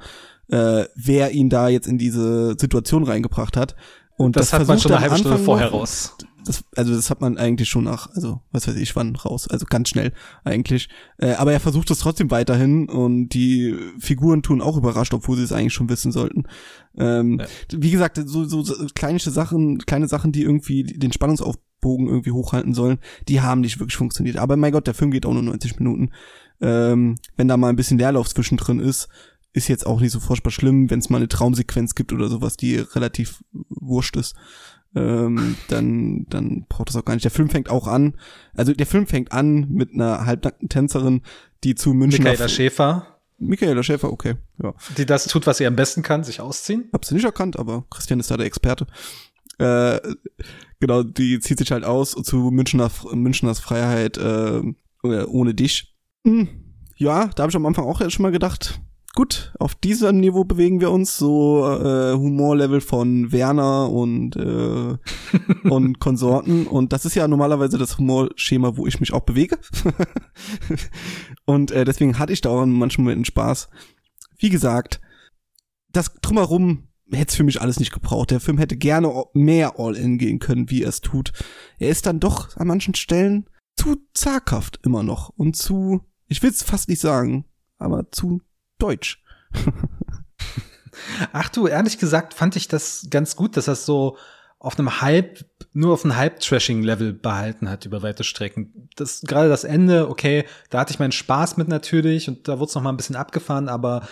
äh, 0.49 0.85
wer 0.95 1.33
ihn 1.33 1.51
da 1.51 1.69
jetzt 1.69 1.87
in 1.87 1.99
diese 1.99 2.55
Situation 2.59 3.05
reingebracht 3.05 3.57
hat. 3.57 3.75
Und 4.17 4.37
das, 4.37 4.51
das, 4.51 4.61
hat 4.61 4.69
man 4.69 4.79
schon 4.79 4.93
eine 4.93 5.01
halbe 5.01 5.19
Stunde 5.19 5.39
vorher 5.39 5.69
raus. 5.69 6.17
Das, 6.45 6.65
also 6.77 6.95
das 6.95 7.11
hat 7.11 7.21
man 7.21 7.39
eigentlich 7.39 7.69
schon 7.69 7.85
nach, 7.85 8.11
also 8.15 8.41
was 8.53 8.69
weiß 8.69 8.77
ich 8.77 8.95
wann 8.97 9.17
raus, 9.17 9.49
also 9.49 9.67
ganz 9.67 9.89
schnell 9.89 10.13
eigentlich. 10.45 10.89
Äh, 11.19 11.33
aber 11.33 11.53
er 11.53 11.61
versucht 11.61 11.91
es 11.91 11.99
trotzdem 11.99 12.31
weiterhin 12.31 12.89
und 12.89 13.31
die 13.31 13.75
Figuren 13.99 14.43
tun 14.43 14.61
auch 14.61 14.77
überrascht, 14.77 15.15
obwohl 15.15 15.37
sie 15.37 15.43
es 15.43 15.53
eigentlich 15.53 15.73
schon 15.73 15.89
wissen 15.89 16.13
sollten. 16.13 16.45
Ähm, 16.97 17.41
Ja. 17.41 17.47
Wie 17.73 17.91
gesagt, 17.91 18.21
so, 18.27 18.45
so, 18.45 18.63
so 18.63 18.87
kleine 18.95 19.19
Sachen, 19.19 19.79
kleine 19.79 20.09
Sachen, 20.09 20.33
die 20.33 20.43
irgendwie 20.43 20.83
den 20.83 21.13
Spannungsaufbogen 21.13 22.09
irgendwie 22.09 22.33
hochhalten 22.33 22.75
sollen, 22.75 22.99
die 23.29 23.41
haben 23.41 23.63
nicht 23.63 23.81
wirklich 23.81 23.97
funktioniert. 23.97 24.37
Aber 24.37 24.57
mein 24.57 24.73
Gott, 24.73 24.87
der 24.87 24.95
Film 24.95 25.11
geht 25.11 25.27
auch 25.27 25.33
nur 25.33 25.43
90 25.43 25.79
Minuten. 25.79 26.11
Ähm, 26.61 27.17
wenn 27.37 27.49
da 27.49 27.57
mal 27.57 27.69
ein 27.69 27.77
bisschen 27.77 27.99
Leerlauf 27.99 28.29
zwischendrin 28.29 28.81
ist, 28.81 29.09
ist 29.53 29.69
jetzt 29.69 29.87
auch 29.87 30.01
nicht 30.01 30.13
so 30.13 30.21
furchtbar 30.21 30.51
schlimm, 30.51 30.91
wenn 30.91 30.99
es 30.99 31.11
mal 31.11 31.19
eine 31.19 31.29
Traumsequenz 31.29 31.95
gibt 31.95 32.13
oder 32.13 32.29
sowas, 32.29 32.57
die 32.57 32.77
relativ 32.77 33.43
wurscht 33.69 34.17
ist 34.17 34.35
ähm, 34.95 35.57
dann, 35.69 36.27
dann 36.29 36.67
braucht 36.69 36.91
es 36.91 36.97
auch 36.97 37.05
gar 37.05 37.15
nicht. 37.15 37.25
Der 37.25 37.31
Film 37.31 37.51
fängt 37.51 37.71
auch 37.71 37.87
an, 37.87 38.17
also 38.55 38.73
der 38.73 38.87
Film 38.87 39.07
fängt 39.07 39.33
an 39.33 39.69
mit 39.71 39.93
einer 39.93 40.27
halbnackten 40.27 40.69
Tänzerin, 40.69 41.23
die 41.65 41.75
zu 41.75 41.93
München 41.93 42.25
Michaela 42.25 42.49
Schäfer, 42.49 43.15
Michaela 43.39 43.83
Schäfer, 43.83 44.13
okay, 44.13 44.35
ja. 44.63 44.75
die 44.97 45.07
das 45.07 45.27
tut, 45.27 45.47
was 45.47 45.59
sie 45.59 45.67
am 45.67 45.77
besten 45.77 46.03
kann, 46.03 46.25
sich 46.25 46.41
ausziehen. 46.41 46.89
Hab's 46.93 47.11
nicht 47.11 47.25
erkannt, 47.25 47.59
aber 47.59 47.85
Christian 47.91 48.21
ist 48.21 48.31
da 48.31 48.37
der 48.37 48.47
Experte. 48.47 48.87
Äh, 49.59 50.01
genau, 50.81 51.03
die 51.03 51.39
zieht 51.41 51.59
sich 51.59 51.71
halt 51.73 51.85
aus 51.85 52.13
zu 52.13 52.51
Münchner, 52.51 52.91
Münchners 53.13 53.61
Freiheit 53.61 54.19
äh, 54.19 54.63
ohne 55.03 55.55
dich. 55.55 55.95
Hm, 56.25 56.49
ja, 56.97 57.29
da 57.29 57.43
habe 57.43 57.51
ich 57.51 57.57
am 57.57 57.67
Anfang 57.67 57.85
auch 57.85 58.01
schon 58.11 58.23
mal 58.23 58.33
gedacht, 58.33 58.81
gut, 59.15 59.53
auf 59.59 59.75
diesem 59.75 60.21
Niveau 60.21 60.45
bewegen 60.45 60.81
wir 60.81 60.91
uns, 60.91 61.17
so 61.17 61.67
äh, 61.67 62.15
Humorlevel 62.15 62.81
von 62.81 63.33
Werner 63.33 63.91
und 63.91 64.37
äh, 64.37 64.97
und 65.69 65.99
Konsorten. 66.01 66.67
Und 66.67 66.93
das 66.93 67.05
ist 67.05 67.15
ja 67.15 67.29
normalerweise 67.29 67.79
das 67.79 67.99
Humorschema, 67.99 68.77
wo 68.77 68.87
ich 68.87 69.01
mich 69.01 69.13
auch 69.13 69.21
bewege. 69.21 69.59
und 71.45 71.71
äh, 71.71 71.85
deswegen 71.85 72.19
hatte 72.19 72.33
ich 72.33 72.41
da 72.41 72.51
auch 72.51 72.63
in 72.63 72.73
manchen 72.73 73.05
Momenten 73.05 73.25
Spaß. 73.25 73.69
Wie 74.39 74.51
gesagt, 74.51 75.01
das 75.93 76.13
drumherum 76.21 76.89
hätte 77.13 77.31
es 77.31 77.37
für 77.37 77.45
mich 77.45 77.61
alles 77.61 77.79
nicht 77.79 77.93
gebraucht. 77.93 78.31
Der 78.31 78.41
Film 78.41 78.59
hätte 78.59 78.77
gerne 78.77 79.13
mehr 79.33 79.79
All-In 79.79 80.19
gehen 80.19 80.41
können, 80.41 80.71
wie 80.71 80.83
er 80.83 80.89
es 80.89 81.01
tut. 81.01 81.33
Er 81.79 81.91
ist 81.91 82.07
dann 82.07 82.21
doch 82.21 82.57
an 82.57 82.67
manchen 82.67 82.95
Stellen 82.95 83.49
zu 83.77 83.97
zaghaft 84.13 84.81
immer 84.85 85.03
noch 85.03 85.31
und 85.31 85.57
zu, 85.57 86.01
ich 86.27 86.43
will 86.43 86.51
es 86.51 86.63
fast 86.63 86.89
nicht 86.89 87.01
sagen, 87.01 87.45
aber 87.79 88.11
zu 88.11 88.41
deutsch. 88.79 89.23
Ach 91.33 91.49
du, 91.49 91.67
ehrlich 91.67 91.99
gesagt 91.99 92.35
fand 92.35 92.57
ich 92.57 92.69
das 92.69 93.07
ganz 93.11 93.37
gut, 93.37 93.57
dass 93.57 93.67
das 93.67 93.87
so 93.87 94.17
auf 94.59 94.79
einem 94.79 95.03
Hype, 95.03 95.45
nur 95.75 95.93
auf 95.93 96.05
einem 96.05 96.17
Hype-Trashing-Level 96.17 97.13
behalten 97.13 97.69
hat 97.69 97.85
über 97.85 98.03
weite 98.03 98.25
Strecken. 98.25 98.89
Das, 98.97 99.21
gerade 99.21 99.49
das 99.49 99.65
Ende, 99.65 100.09
okay, 100.09 100.47
da 100.71 100.81
hatte 100.81 100.93
ich 100.93 100.99
meinen 100.99 101.13
Spaß 101.13 101.59
mit 101.59 101.69
natürlich 101.69 102.29
und 102.29 102.49
da 102.49 102.59
wurde 102.59 102.71
es 102.71 102.75
noch 102.75 102.83
mal 102.83 102.91
ein 102.91 102.97
bisschen 102.97 103.17
abgefahren, 103.17 103.69
aber 103.69 104.09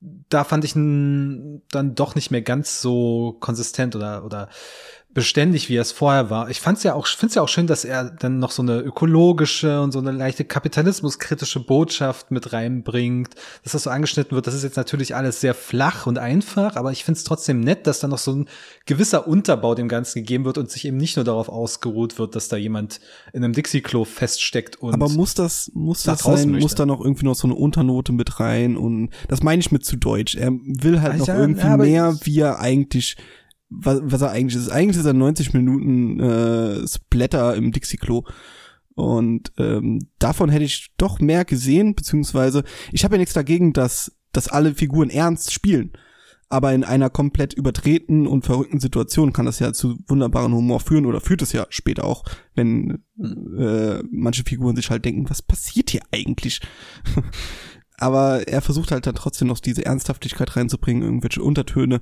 da 0.00 0.44
fand 0.44 0.64
ich 0.64 0.72
dann 0.74 1.62
doch 1.94 2.14
nicht 2.14 2.30
mehr 2.30 2.42
ganz 2.42 2.80
so 2.80 3.36
konsistent 3.40 3.96
oder, 3.96 4.24
oder 4.24 4.48
beständig, 5.16 5.70
wie 5.70 5.76
er 5.76 5.80
es 5.80 5.92
vorher 5.92 6.28
war. 6.28 6.50
Ich 6.50 6.60
fand's 6.60 6.82
ja 6.82 6.92
auch, 6.92 7.06
finde 7.06 7.28
es 7.28 7.34
ja 7.36 7.42
auch 7.42 7.48
schön, 7.48 7.66
dass 7.66 7.86
er 7.86 8.10
dann 8.10 8.38
noch 8.38 8.50
so 8.50 8.60
eine 8.60 8.80
ökologische 8.80 9.80
und 9.80 9.90
so 9.90 9.98
eine 9.98 10.12
leichte 10.12 10.44
kapitalismuskritische 10.44 11.60
Botschaft 11.60 12.30
mit 12.30 12.52
reinbringt, 12.52 13.30
dass 13.64 13.72
das 13.72 13.84
so 13.84 13.88
angeschnitten 13.88 14.34
wird. 14.34 14.46
Das 14.46 14.52
ist 14.52 14.62
jetzt 14.62 14.76
natürlich 14.76 15.16
alles 15.16 15.40
sehr 15.40 15.54
flach 15.54 16.06
und 16.06 16.18
einfach, 16.18 16.76
aber 16.76 16.92
ich 16.92 17.02
finde 17.02 17.16
es 17.16 17.24
trotzdem 17.24 17.60
nett, 17.60 17.86
dass 17.86 18.00
da 18.00 18.08
noch 18.08 18.18
so 18.18 18.32
ein 18.32 18.48
gewisser 18.84 19.26
Unterbau 19.26 19.74
dem 19.74 19.88
Ganzen 19.88 20.18
gegeben 20.18 20.44
wird 20.44 20.58
und 20.58 20.70
sich 20.70 20.84
eben 20.84 20.98
nicht 20.98 21.16
nur 21.16 21.24
darauf 21.24 21.48
ausgeruht 21.48 22.18
wird, 22.18 22.36
dass 22.36 22.48
da 22.48 22.58
jemand 22.58 23.00
in 23.32 23.42
einem 23.42 23.54
Dixie-Klo 23.54 24.04
feststeckt 24.04 24.76
und. 24.76 24.92
Aber 24.92 25.08
muss 25.08 25.32
das, 25.32 25.70
muss 25.72 26.02
das 26.02 26.24
sein, 26.24 26.50
möchte. 26.50 26.62
muss 26.62 26.74
da 26.74 26.84
noch 26.84 27.02
irgendwie 27.02 27.24
noch 27.24 27.36
so 27.36 27.46
eine 27.46 27.54
Unternote 27.54 28.12
mit 28.12 28.38
rein 28.38 28.76
und 28.76 29.08
das 29.28 29.42
meine 29.42 29.60
ich 29.60 29.72
mit 29.72 29.82
zu 29.82 29.96
deutsch. 29.96 30.34
Er 30.34 30.52
will 30.52 31.00
halt 31.00 31.12
also 31.12 31.22
noch 31.22 31.28
ja, 31.28 31.40
irgendwie 31.40 31.66
ja, 31.66 31.76
mehr, 31.78 32.18
wie 32.22 32.40
er 32.40 32.60
eigentlich 32.60 33.16
was, 33.68 34.00
was 34.02 34.22
er 34.22 34.30
eigentlich 34.30 34.56
ist. 34.56 34.70
Eigentlich 34.70 34.98
ist 34.98 35.06
er 35.06 35.12
90 35.12 35.54
Minuten 35.54 36.20
äh, 36.20 36.86
Splatter 36.86 37.54
im 37.54 37.72
Dixie-Klo. 37.72 38.24
Und 38.94 39.52
ähm, 39.58 40.08
davon 40.18 40.48
hätte 40.48 40.64
ich 40.64 40.92
doch 40.96 41.20
mehr 41.20 41.44
gesehen, 41.44 41.94
beziehungsweise 41.94 42.64
ich 42.92 43.04
habe 43.04 43.16
ja 43.16 43.18
nichts 43.18 43.34
dagegen, 43.34 43.72
dass, 43.72 44.16
dass 44.32 44.48
alle 44.48 44.74
Figuren 44.74 45.10
ernst 45.10 45.52
spielen. 45.52 45.92
Aber 46.48 46.72
in 46.72 46.84
einer 46.84 47.10
komplett 47.10 47.52
übertreten 47.54 48.26
und 48.26 48.46
verrückten 48.46 48.78
Situation 48.78 49.32
kann 49.32 49.46
das 49.46 49.58
ja 49.58 49.72
zu 49.72 49.98
wunderbaren 50.06 50.54
Humor 50.54 50.78
führen 50.78 51.04
oder 51.04 51.20
führt 51.20 51.42
es 51.42 51.52
ja 51.52 51.66
später 51.70 52.04
auch, 52.04 52.24
wenn 52.54 53.02
äh, 53.18 54.02
manche 54.10 54.44
Figuren 54.44 54.76
sich 54.76 54.88
halt 54.88 55.04
denken, 55.04 55.28
was 55.28 55.42
passiert 55.42 55.90
hier 55.90 56.02
eigentlich? 56.12 56.60
aber 57.98 58.46
er 58.46 58.60
versucht 58.60 58.92
halt 58.92 59.06
dann 59.06 59.14
trotzdem 59.14 59.48
noch 59.48 59.60
diese 59.60 59.84
Ernsthaftigkeit 59.84 60.56
reinzubringen, 60.56 61.02
irgendwelche 61.02 61.42
Untertöne, 61.42 62.00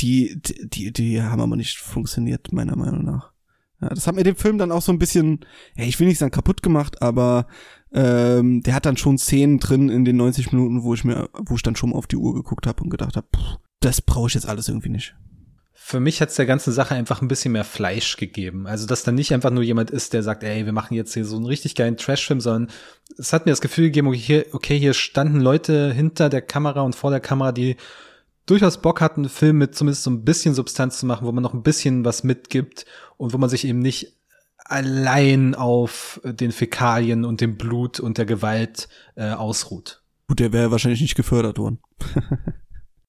die, 0.00 0.40
die, 0.42 0.92
die 0.92 1.22
haben 1.22 1.40
aber 1.40 1.56
nicht 1.56 1.78
funktioniert, 1.78 2.52
meiner 2.52 2.76
Meinung 2.76 3.04
nach. 3.04 3.32
Ja, 3.80 3.88
das 3.88 4.06
hat 4.06 4.14
mir 4.14 4.22
den 4.22 4.36
Film 4.36 4.58
dann 4.58 4.72
auch 4.72 4.82
so 4.82 4.92
ein 4.92 4.98
bisschen, 4.98 5.40
ja, 5.76 5.84
ich 5.84 5.98
will 5.98 6.06
nicht 6.06 6.18
sagen 6.18 6.30
kaputt 6.30 6.62
gemacht, 6.62 7.02
aber 7.02 7.46
ähm, 7.92 8.62
der 8.62 8.74
hat 8.74 8.86
dann 8.86 8.96
schon 8.96 9.18
Szenen 9.18 9.58
drin 9.58 9.88
in 9.88 10.04
den 10.04 10.16
90 10.16 10.52
Minuten, 10.52 10.82
wo 10.82 10.94
ich 10.94 11.04
mir, 11.04 11.28
wo 11.34 11.56
ich 11.56 11.62
dann 11.62 11.76
schon 11.76 11.90
mal 11.90 11.96
auf 11.96 12.06
die 12.06 12.16
Uhr 12.16 12.34
geguckt 12.34 12.66
habe 12.66 12.82
und 12.82 12.90
gedacht 12.90 13.16
habe, 13.16 13.26
das 13.80 14.00
brauche 14.00 14.28
ich 14.28 14.34
jetzt 14.34 14.48
alles 14.48 14.68
irgendwie 14.68 14.88
nicht. 14.88 15.14
Für 15.74 15.98
mich 15.98 16.20
hat 16.20 16.28
es 16.28 16.36
der 16.36 16.46
ganzen 16.46 16.72
Sache 16.72 16.94
einfach 16.94 17.22
ein 17.22 17.28
bisschen 17.28 17.52
mehr 17.52 17.64
Fleisch 17.64 18.16
gegeben. 18.16 18.68
Also, 18.68 18.86
dass 18.86 19.02
da 19.02 19.10
nicht 19.10 19.34
einfach 19.34 19.50
nur 19.50 19.64
jemand 19.64 19.90
ist, 19.90 20.12
der 20.12 20.22
sagt, 20.22 20.44
ey, 20.44 20.64
wir 20.64 20.72
machen 20.72 20.94
jetzt 20.94 21.12
hier 21.12 21.24
so 21.24 21.36
einen 21.36 21.44
richtig 21.44 21.74
geilen 21.74 21.96
Trashfilm, 21.96 22.40
sondern 22.40 22.70
es 23.18 23.32
hat 23.32 23.46
mir 23.46 23.52
das 23.52 23.60
Gefühl 23.60 23.86
gegeben, 23.86 24.06
okay, 24.06 24.78
hier 24.78 24.94
standen 24.94 25.40
Leute 25.40 25.92
hinter 25.92 26.28
der 26.28 26.40
Kamera 26.40 26.82
und 26.82 26.94
vor 26.94 27.10
der 27.10 27.20
Kamera, 27.20 27.50
die 27.50 27.76
durchaus 28.46 28.80
Bock 28.80 29.00
hat, 29.00 29.16
einen 29.16 29.28
Film 29.28 29.58
mit 29.58 29.74
zumindest 29.74 30.04
so 30.04 30.10
ein 30.10 30.24
bisschen 30.24 30.54
Substanz 30.54 30.98
zu 30.98 31.06
machen, 31.06 31.26
wo 31.26 31.32
man 31.32 31.42
noch 31.42 31.54
ein 31.54 31.62
bisschen 31.62 32.04
was 32.04 32.24
mitgibt 32.24 32.86
und 33.16 33.32
wo 33.32 33.38
man 33.38 33.48
sich 33.48 33.64
eben 33.64 33.78
nicht 33.78 34.18
allein 34.58 35.54
auf 35.54 36.20
den 36.24 36.52
Fäkalien 36.52 37.24
und 37.24 37.40
dem 37.40 37.56
Blut 37.56 38.00
und 38.00 38.18
der 38.18 38.26
Gewalt 38.26 38.88
äh, 39.16 39.30
ausruht. 39.32 40.02
Gut, 40.28 40.40
der 40.40 40.52
wäre 40.52 40.70
wahrscheinlich 40.70 41.00
nicht 41.00 41.14
gefördert 41.14 41.58
worden. 41.58 41.78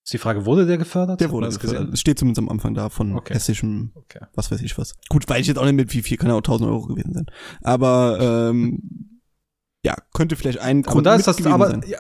Ist 0.04 0.12
die 0.12 0.18
Frage, 0.18 0.46
wurde 0.46 0.66
der 0.66 0.78
gefördert? 0.78 1.22
Der 1.22 1.32
wurde 1.32 1.48
gefördert. 1.48 1.94
Das 1.94 2.00
steht 2.00 2.20
zumindest 2.20 2.40
am 2.40 2.50
Anfang 2.50 2.74
da 2.74 2.90
von 2.90 3.16
okay. 3.16 3.36
hessischem, 3.36 3.92
okay. 3.96 4.20
was 4.34 4.52
weiß 4.52 4.62
ich 4.62 4.78
was. 4.78 4.96
Gut, 5.08 5.30
weiß 5.30 5.40
ich 5.40 5.48
jetzt 5.48 5.58
auch 5.58 5.64
nicht 5.64 5.76
mit 5.76 5.94
wie 5.94 6.02
viel, 6.02 6.18
kann 6.18 6.28
ja 6.28 6.34
auch 6.34 6.40
1000 6.40 6.70
Euro 6.70 6.88
gewesen 6.88 7.14
sein. 7.14 7.26
Aber 7.62 8.50
ähm, 8.50 9.22
ja, 9.86 9.96
könnte 10.14 10.36
vielleicht 10.36 10.60
ein 10.60 10.82
Grund 10.82 11.08
aber 11.08 11.16
da 11.16 11.16
ist 11.16 11.28
das, 11.28 11.46
aber, 11.46 11.70
sein. 11.70 11.84
Ja, 11.88 12.00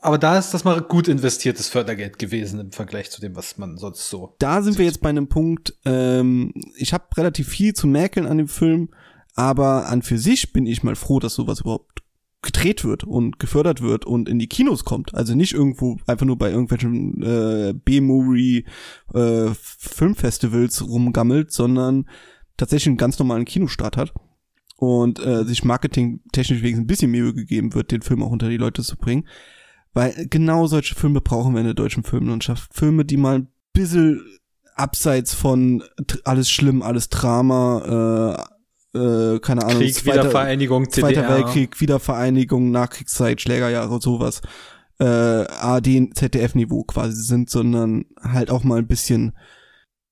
aber 0.00 0.18
da 0.18 0.38
ist 0.38 0.52
das 0.54 0.64
mal 0.64 0.80
gut 0.80 1.08
investiertes 1.08 1.68
Fördergeld 1.68 2.18
gewesen 2.18 2.60
im 2.60 2.72
Vergleich 2.72 3.10
zu 3.10 3.20
dem, 3.20 3.36
was 3.36 3.58
man 3.58 3.76
sonst 3.76 4.08
so. 4.08 4.34
Da 4.38 4.62
sind 4.62 4.78
wir 4.78 4.84
jetzt 4.84 5.00
bei 5.00 5.10
einem 5.10 5.28
Punkt, 5.28 5.74
ähm, 5.84 6.52
ich 6.76 6.92
habe 6.92 7.04
relativ 7.16 7.48
viel 7.48 7.74
zu 7.74 7.86
mäkeln 7.86 8.26
an 8.26 8.38
dem 8.38 8.48
Film, 8.48 8.90
aber 9.34 9.88
an 9.88 10.02
für 10.02 10.18
sich 10.18 10.52
bin 10.52 10.66
ich 10.66 10.82
mal 10.82 10.96
froh, 10.96 11.20
dass 11.20 11.34
sowas 11.34 11.60
überhaupt 11.60 12.02
gedreht 12.42 12.84
wird 12.84 13.04
und 13.04 13.38
gefördert 13.38 13.82
wird 13.82 14.06
und 14.06 14.28
in 14.28 14.38
die 14.38 14.46
Kinos 14.46 14.84
kommt. 14.84 15.14
Also 15.14 15.34
nicht 15.34 15.52
irgendwo 15.52 15.98
einfach 16.06 16.24
nur 16.24 16.38
bei 16.38 16.50
irgendwelchen 16.50 17.22
äh, 17.22 17.74
B-Movie 17.74 18.64
äh, 19.12 19.50
Filmfestivals 19.54 20.82
rumgammelt, 20.86 21.52
sondern 21.52 22.08
tatsächlich 22.56 22.88
einen 22.88 22.96
ganz 22.96 23.18
normalen 23.18 23.44
Kinostart 23.44 23.98
hat 23.98 24.14
und 24.76 25.18
äh, 25.20 25.44
sich 25.44 25.64
marketingtechnisch 25.64 26.62
wegen 26.62 26.78
ein 26.78 26.86
bisschen 26.86 27.10
Mühe 27.10 27.34
gegeben 27.34 27.74
wird, 27.74 27.90
den 27.90 28.00
Film 28.02 28.22
auch 28.22 28.30
unter 28.30 28.48
die 28.48 28.56
Leute 28.56 28.82
zu 28.82 28.96
bringen. 28.96 29.28
Weil 29.92 30.26
genau 30.30 30.66
solche 30.66 30.94
Filme 30.94 31.20
brauchen 31.20 31.54
wir 31.54 31.60
in 31.60 31.66
der 31.66 31.74
deutschen 31.74 32.04
Filmlandschaft. 32.04 32.72
Filme, 32.74 33.04
die 33.04 33.16
mal 33.16 33.40
ein 33.40 33.48
bisschen 33.72 34.24
abseits 34.76 35.34
von 35.34 35.82
alles 36.24 36.50
schlimm, 36.50 36.82
alles 36.82 37.08
Drama, 37.08 38.46
äh, 38.94 38.98
äh, 38.98 39.38
keine 39.40 39.64
Ahnung, 39.64 39.78
Krieg, 39.78 39.94
Zweiter, 39.94 40.20
Wiedervereinigung, 40.20 40.90
Zweiter 40.90 41.28
Weltkrieg, 41.28 41.80
Wiedervereinigung, 41.80 42.70
Nachkriegszeit, 42.70 43.40
Schlägerjahre 43.40 43.92
und 43.92 44.02
sowas, 44.02 44.40
äh, 44.98 45.04
AD, 45.04 46.10
ZDF-Niveau 46.14 46.84
quasi 46.84 47.22
sind, 47.22 47.50
sondern 47.50 48.06
halt 48.20 48.50
auch 48.50 48.64
mal 48.64 48.78
ein 48.78 48.86
bisschen, 48.86 49.36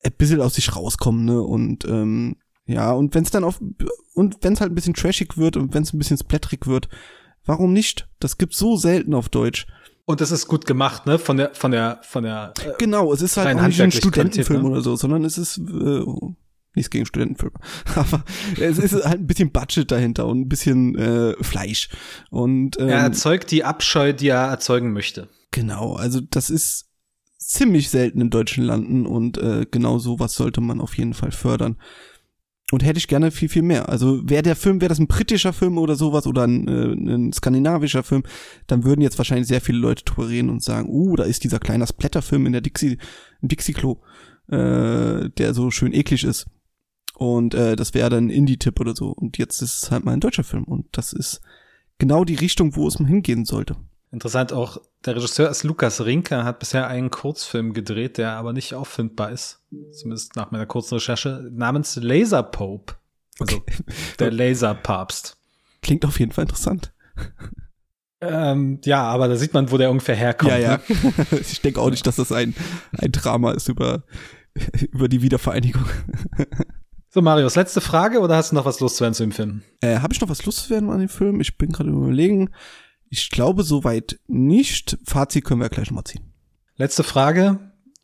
ein 0.05 0.13
bisschen 0.17 0.41
aus 0.41 0.55
sich 0.55 0.77
rauskommen, 0.77 1.25
ne, 1.25 1.41
und, 1.41 1.85
ähm, 1.87 2.37
ja, 2.67 2.93
und 2.93 3.15
wenn 3.15 3.25
es 3.25 3.31
dann 3.31 3.45
auf, 3.45 3.61
und 4.15 4.37
wenn 4.43 4.53
es 4.53 4.61
halt 4.61 4.71
ein 4.73 4.75
bisschen 4.75 4.95
trashig 4.95 5.39
wird 5.39 5.57
und 5.57 5.75
wenn 5.75 5.83
es 5.83 5.93
ein 5.93 5.99
bisschen 5.99 6.19
splatterig 6.19 6.67
wird, 6.67 6.89
Warum 7.49 7.73
nicht? 7.73 8.07
Das 8.21 8.37
gibt's 8.37 8.59
so 8.59 8.77
selten 8.77 9.15
auf 9.15 9.31
Deutsch. 9.31 9.67
Und 10.05 10.21
das 10.21 10.31
ist 10.31 10.49
gut 10.49 10.67
gemacht, 10.67 11.07
ne? 11.07 11.19
Von 11.19 11.39
der, 11.39 11.55
von 11.55 11.71
der, 11.71 11.99
von 12.03 12.23
der. 12.23 12.53
Äh, 12.63 12.73
genau, 12.79 13.11
es 13.11 13.23
ist 13.23 13.39
halt 13.39 13.59
auch 13.59 13.67
nicht 13.67 13.81
ein 13.81 13.91
Studentenfilm 13.91 14.63
ne? 14.63 14.69
oder 14.69 14.81
so, 14.83 14.97
sondern 14.97 15.25
es 15.25 15.39
ist 15.39 15.57
äh, 15.57 16.05
nichts 16.75 16.91
gegen 16.91 17.07
Studentenfilme, 17.07 17.59
aber 17.95 18.23
es 18.61 18.79
ist 18.79 18.93
halt 19.03 19.21
ein 19.21 19.27
bisschen 19.27 19.51
Budget 19.51 19.91
dahinter 19.91 20.27
und 20.27 20.43
ein 20.43 20.49
bisschen 20.49 20.95
äh, 20.99 21.43
Fleisch. 21.43 21.89
Und 22.29 22.79
ähm, 22.79 22.91
er 22.91 22.99
erzeugt 22.99 23.51
die 23.51 23.65
Abscheu, 23.65 24.13
die 24.13 24.29
er 24.29 24.49
erzeugen 24.49 24.93
möchte. 24.93 25.29
Genau, 25.51 25.95
also 25.95 26.21
das 26.21 26.51
ist 26.51 26.91
ziemlich 27.39 27.89
selten 27.89 28.21
in 28.21 28.29
deutschen 28.29 28.65
Landen 28.65 29.07
und 29.07 29.39
äh, 29.39 29.65
genau 29.71 29.99
sowas 29.99 30.35
sollte 30.35 30.61
man 30.61 30.83
auf 30.83 30.99
jeden 30.99 31.15
Fall 31.15 31.33
fördern. 31.33 31.79
Und 32.71 32.85
hätte 32.85 32.99
ich 32.99 33.09
gerne 33.09 33.31
viel, 33.31 33.49
viel 33.49 33.63
mehr. 33.63 33.89
Also 33.89 34.21
wäre 34.29 34.43
der 34.43 34.57
Film, 34.57 34.83
wäre 34.83 34.91
das 34.91 34.99
ein 34.99 35.07
britischer 35.07 35.55
Film 35.55 35.79
oder 35.79 35.97
sowas 35.97 36.27
oder 36.27 36.47
ein, 36.47 36.69
äh, 36.69 37.15
ein 37.15 37.33
skandinavischer 37.33 38.03
Film, 38.03 38.25
dann 38.67 38.85
würden 38.85 39.01
jetzt 39.01 39.17
wahrscheinlich 39.17 39.49
sehr 39.49 39.63
viele 39.63 39.79
Leute 39.79 40.05
drüber 40.05 40.29
reden 40.29 40.51
und 40.51 40.63
sagen, 40.63 40.89
uh, 40.91 41.17
da 41.17 41.25
ist 41.25 41.45
dieser 41.45 41.61
kleine 41.61 41.87
Splatterfilm 41.87 42.45
in 42.45 42.53
der 42.53 42.61
Dixie, 42.61 42.99
im 43.41 43.49
Dixie-Klo, 43.49 44.03
äh, 44.49 45.31
der 45.31 45.55
so 45.55 45.71
schön 45.71 45.95
eklig 45.95 46.25
ist. 46.25 46.47
Und 47.15 47.55
äh, 47.55 47.75
das 47.75 47.95
wäre 47.95 48.11
dann 48.11 48.29
Indie-Tipp 48.29 48.79
oder 48.79 48.95
so. 48.95 49.09
Und 49.09 49.39
jetzt 49.39 49.63
ist 49.63 49.83
es 49.83 49.91
halt 49.91 50.05
mal 50.05 50.13
ein 50.13 50.21
deutscher 50.21 50.45
Film. 50.45 50.65
Und 50.65 50.87
das 50.93 51.13
ist 51.13 51.41
genau 51.99 52.25
die 52.25 52.37
Richtung, 52.37 52.77
wo 52.77 52.87
es 52.87 52.99
mal 52.99 53.09
hingehen 53.09 53.45
sollte. 53.45 53.77
Interessant 54.11 54.53
auch, 54.53 54.81
der 55.05 55.17
Regisseur 55.17 55.51
ist 55.51 55.65
Lukas 55.65 56.05
Rinke, 56.05 56.45
hat 56.45 56.61
bisher 56.61 56.89
einen 56.89 57.11
Kurzfilm 57.11 57.75
gedreht, 57.75 58.17
der 58.17 58.33
aber 58.33 58.53
nicht 58.53 58.75
auffindbar 58.75 59.31
ist. 59.31 59.61
Zumindest 59.93 60.35
nach 60.35 60.51
meiner 60.51 60.67
kurzen 60.67 60.95
Recherche, 60.95 61.47
namens 61.53 61.97
Laser 61.97 62.43
Pope. 62.43 62.95
Also 63.39 63.57
okay. 63.57 63.77
der 64.19 64.33
Laserpapst. 64.33 65.37
Klingt 65.83 66.05
auf 66.05 66.19
jeden 66.19 66.33
Fall 66.33 66.45
interessant. 66.45 66.93
Ähm, 68.21 68.81
ja, 68.85 69.03
aber 69.03 69.29
da 69.29 69.37
sieht 69.37 69.55
man, 69.55 69.71
wo 69.71 69.79
der 69.79 69.91
ungefähr 69.91 70.17
herkommt. 70.17 70.51
Ja, 70.51 70.59
ja. 70.59 70.81
Ne? 70.89 71.41
ich 71.41 71.61
denke 71.61 71.81
auch 71.81 71.91
nicht, 71.91 72.07
dass 72.07 72.17
das 72.17 72.33
ein, 72.33 72.55
ein 72.97 73.13
Drama 73.13 73.53
ist 73.53 73.69
über, 73.69 74.03
über 74.91 75.09
die 75.09 75.23
Wiedervereinigung. 75.23 75.85
so, 77.11 77.23
Marius, 77.23 77.55
letzte 77.55 77.81
Frage 77.81 78.19
oder 78.21 78.37
hast 78.37 78.51
du 78.51 78.57
noch 78.57 78.65
was 78.65 78.81
loszuwerden 78.81 79.15
zu 79.15 79.23
dem 79.23 79.33
Film? 79.33 79.63
Äh, 79.81 80.01
Habe 80.01 80.13
ich 80.13 80.21
noch 80.21 80.29
was 80.29 80.45
loszuwerden 80.45 80.91
an 80.91 80.99
dem 80.99 81.09
Film? 81.09 81.41
Ich 81.41 81.59
bin 81.59 81.71
gerade 81.71 81.91
überlegen 81.91 82.51
Ich 83.11 83.31
glaube 83.31 83.63
soweit 83.63 84.19
nicht. 84.27 84.99
Fazit 85.05 85.45
können 85.45 85.61
wir 85.61 85.69
gleich 85.69 85.91
nochmal 85.91 86.05
ziehen. 86.05 86.33
Letzte 86.77 87.03
Frage. 87.03 87.59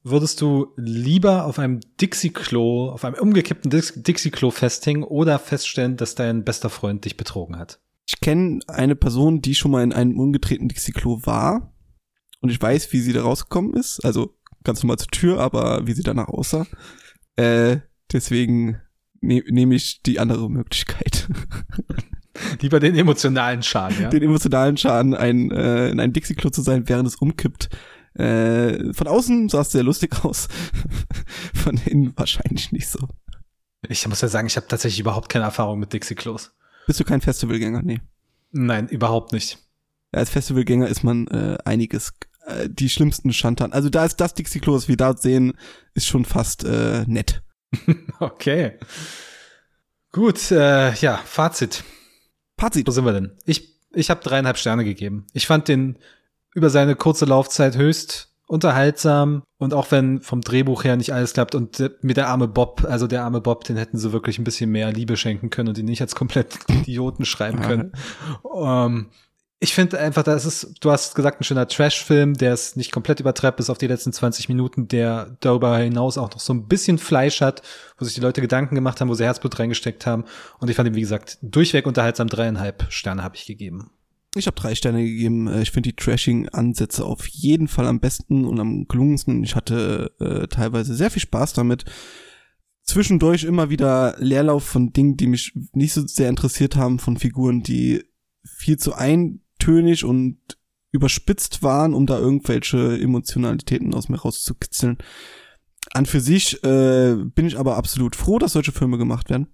Würdest 0.07 0.43
du 0.43 0.67
lieber 0.77 1.47
auf 1.47 1.59
einem 1.59 1.81
Dixie-Klo, 1.99 2.91
auf 2.91 3.07
einem 3.07 3.15
umgekippten 3.15 3.71
Dixie-Klo 3.71 4.51
festhängen 4.51 5.03
oder 5.03 5.39
feststellen, 5.39 5.97
dass 5.97 6.15
dein 6.15 6.45
bester 6.45 6.69
Freund 6.69 7.07
dich 7.07 7.17
betrogen 7.17 7.59
hat? 7.59 7.81
Ich 8.07 8.21
kenne 8.21 8.61
eine 8.67 8.97
Person, 8.97 9.41
die 9.41 9.55
schon 9.55 9.71
mal 9.71 9.83
in 9.83 9.95
einem 9.95 10.21
umgedrehten 10.21 10.69
Dixie-Klo 10.69 11.21
war. 11.25 11.73
Und 12.41 12.51
ich 12.51 12.61
weiß, 12.61 12.93
wie 12.93 13.01
sie 13.01 13.15
da 13.15 13.23
rausgekommen 13.23 13.73
ist. 13.73 14.05
Also 14.05 14.37
ganz 14.63 14.83
normal 14.83 14.99
zur 14.99 15.09
Tür, 15.09 15.41
aber 15.41 15.87
wie 15.87 15.95
sie 15.95 16.03
danach 16.03 16.29
aussah. 16.29 16.67
Äh, 17.37 17.79
deswegen 18.13 18.81
ne 19.23 19.43
nehme 19.49 19.75
ich 19.75 20.03
die 20.03 20.19
andere 20.21 20.51
Möglichkeit. 20.51 21.29
Lieber 22.61 22.81
den 22.81 22.97
emotionalen 22.97 23.63
Schaden, 23.63 24.03
ja? 24.03 24.09
Den 24.09 24.23
emotionalen 24.23 24.77
Schaden, 24.77 25.15
ein, 25.15 25.51
äh, 25.51 25.89
in 25.91 26.01
einem 26.01 26.13
Dixie-Klo 26.13 26.51
zu 26.51 26.63
sein, 26.63 26.89
während 26.89 27.07
es 27.09 27.17
umkippt. 27.17 27.69
Äh, 28.15 28.93
von 28.93 29.09
außen 29.09 29.49
sah 29.49 29.61
es 29.61 29.73
sehr 29.73 29.83
lustig 29.83 30.25
aus. 30.25 30.49
von 31.55 31.81
innen 31.85 32.13
wahrscheinlich 32.17 32.73
nicht 32.73 32.89
so. 32.89 33.09
Ich 33.89 34.07
muss 34.09 34.21
ja 34.21 34.29
sagen, 34.29 34.47
ich 34.47 34.57
habe 34.57 34.67
tatsächlich 34.67 35.01
überhaupt 35.01 35.29
keine 35.29 35.45
Erfahrung 35.45 35.79
mit 35.79 35.93
Dixie-Klos. 35.93 36.53
Bist 36.87 37.01
du 37.01 37.05
kein 37.05 37.21
Festivalgänger? 37.21 37.83
Nee. 37.83 38.01
Nein, 38.51 38.89
überhaupt 38.89 39.33
nicht. 39.33 39.59
Als 40.13 40.31
Festivalgänger 40.31 40.89
ist 40.89 41.03
man 41.03 41.27
äh, 41.29 41.59
einiges 41.65 42.13
äh, 42.47 42.69
die 42.69 42.89
schlimmsten 42.89 43.33
Schandtaten. 43.33 43.73
Also 43.73 43.91
da 43.91 44.05
ist 44.05 44.17
das 44.17 44.35
Dixie-Klo, 44.35 44.75
was 44.75 44.89
wir 44.89 44.97
da 44.97 45.17
sehen, 45.17 45.55
ist 45.95 46.07
schon 46.07 46.25
fast 46.25 46.65
äh, 46.65 47.05
nett. 47.07 47.43
okay. 48.21 48.79
Gut, 50.13 50.51
äh, 50.53 50.95
ja, 50.95 51.17
Fazit. 51.25 51.83
Fazit. 52.65 52.87
Wo 52.87 52.93
sind 52.93 53.05
wir 53.05 53.13
denn? 53.13 53.33
Ich, 53.45 53.75
ich 53.93 54.09
habe 54.09 54.23
dreieinhalb 54.23 54.57
Sterne 54.57 54.85
gegeben. 54.85 55.27
Ich 55.35 55.47
fand 55.47 55.69
den 55.69 55.99
über 56.55 56.71
seine 56.71 56.97
kurze 56.97 57.27
Laufzeit 57.27 57.77
höchst 57.77 58.31
unterhaltsam 58.47 59.43
und 59.59 59.75
auch 59.75 59.91
wenn 59.91 60.23
vom 60.23 60.41
Drehbuch 60.41 60.85
her 60.85 60.97
nicht 60.97 61.13
alles 61.13 61.35
klappt 61.35 61.55
und 61.55 61.91
mit 62.01 62.17
der 62.17 62.29
arme 62.29 62.49
Bob, 62.49 62.87
also 62.89 63.07
der 63.07 63.23
arme 63.23 63.43
Bob, 63.43 63.65
den 63.65 63.77
hätten 63.77 63.99
sie 63.99 64.13
wirklich 64.13 64.39
ein 64.39 64.45
bisschen 64.45 64.71
mehr 64.71 64.93
Liebe 64.93 65.19
schenken 65.19 65.51
können 65.51 65.69
und 65.69 65.79
ihn 65.79 65.85
nicht 65.85 66.01
als 66.01 66.15
komplett 66.15 66.59
Idioten 66.71 67.27
schreiben 67.27 67.61
können. 67.61 67.93
um, 68.43 69.11
ich 69.61 69.73
finde 69.73 69.99
einfach, 69.99 70.23
das 70.23 70.45
ist, 70.45 70.75
du 70.81 70.91
hast 70.91 71.15
gesagt, 71.15 71.41
ein 71.41 71.45
schöner 71.45 71.67
Trash-Film, 71.67 72.35
der 72.35 72.53
es 72.53 72.77
nicht 72.77 72.93
komplett 72.93 73.21
übertreibt 73.21 73.57
bis 73.57 73.71
auf 73.71 73.79
die 73.79 73.87
letzten 73.87 74.13
20 74.13 74.49
Minuten, 74.49 74.89
der 74.89 75.37
darüber 75.41 75.79
hinaus 75.79 76.19
auch 76.19 76.31
noch 76.31 76.41
so 76.41 76.53
ein 76.53 76.67
bisschen 76.67 76.99
Fleisch 76.99 77.41
hat, 77.41 77.63
wo 77.99 78.05
sich 78.05 78.15
die 78.15 78.21
Leute 78.21 78.41
Gedanken 78.41 78.75
gemacht 78.75 79.01
haben, 79.01 79.09
wo 79.09 79.15
sie 79.15 79.25
Herzblut 79.25 79.59
reingesteckt 79.59 80.07
haben. 80.07 80.25
Und 80.59 80.69
ich 80.69 80.77
fand 80.77 80.89
ihn, 80.89 80.95
wie 80.95 81.01
gesagt, 81.01 81.39
durchweg 81.41 81.87
unterhaltsam 81.87 82.29
dreieinhalb 82.29 82.87
Sterne 82.91 83.23
habe 83.23 83.37
ich 83.37 83.47
gegeben. 83.47 83.91
Ich 84.37 84.47
habe 84.47 84.61
drei 84.61 84.75
Sterne 84.75 85.03
gegeben. 85.03 85.47
Äh, 85.47 85.63
ich 85.63 85.71
finde 85.71 85.91
die 85.91 85.97
Trashing-Ansätze 85.97 87.05
auf 87.05 87.27
jeden 87.29 87.69
Fall 87.69 87.87
am 87.87 88.01
besten 88.01 88.45
und 88.45 88.59
am 88.61 88.87
gelungensten. 88.87 89.45
Ich 89.45 89.55
hatte 89.55 90.13
äh, 90.21 90.49
teilweise 90.49 90.95
sehr 90.95 91.11
viel 91.11 91.23
Spaß 91.23 91.53
damit. 91.53 91.85
Zwischendurch 92.83 93.45
immer 93.45 93.71
wieder 93.71 94.17
Leerlauf 94.19 94.65
von 94.65 94.93
Dingen, 94.93 95.17
die 95.17 95.29
mich 95.29 95.53
nicht 95.73 95.95
so 95.95 96.07
sehr 96.07 96.29
interessiert 96.29 96.77
haben, 96.77 96.99
von 96.99 97.17
Figuren, 97.17 97.63
die 97.63 98.05
viel 98.45 98.77
zu 98.77 98.93
ein 98.93 99.41
eintönig 99.65 100.05
und 100.05 100.39
überspitzt 100.93 101.63
waren, 101.63 101.95
um 101.95 102.07
da 102.07 102.19
irgendwelche 102.19 102.99
Emotionalitäten 103.01 103.95
aus 103.95 104.09
mir 104.09 104.21
rauszukitzeln. 104.21 104.99
An 105.93 106.07
für 106.07 106.21
sich 106.21 106.63
äh, 106.65 107.17
bin 107.17 107.47
ich 107.47 107.59
aber 107.59 107.77
absolut 107.77 108.17
froh, 108.17 108.39
dass 108.39 108.53
solche 108.53 108.73
Filme 108.73 108.97
gemacht 108.97 109.29
werden, 109.29 109.49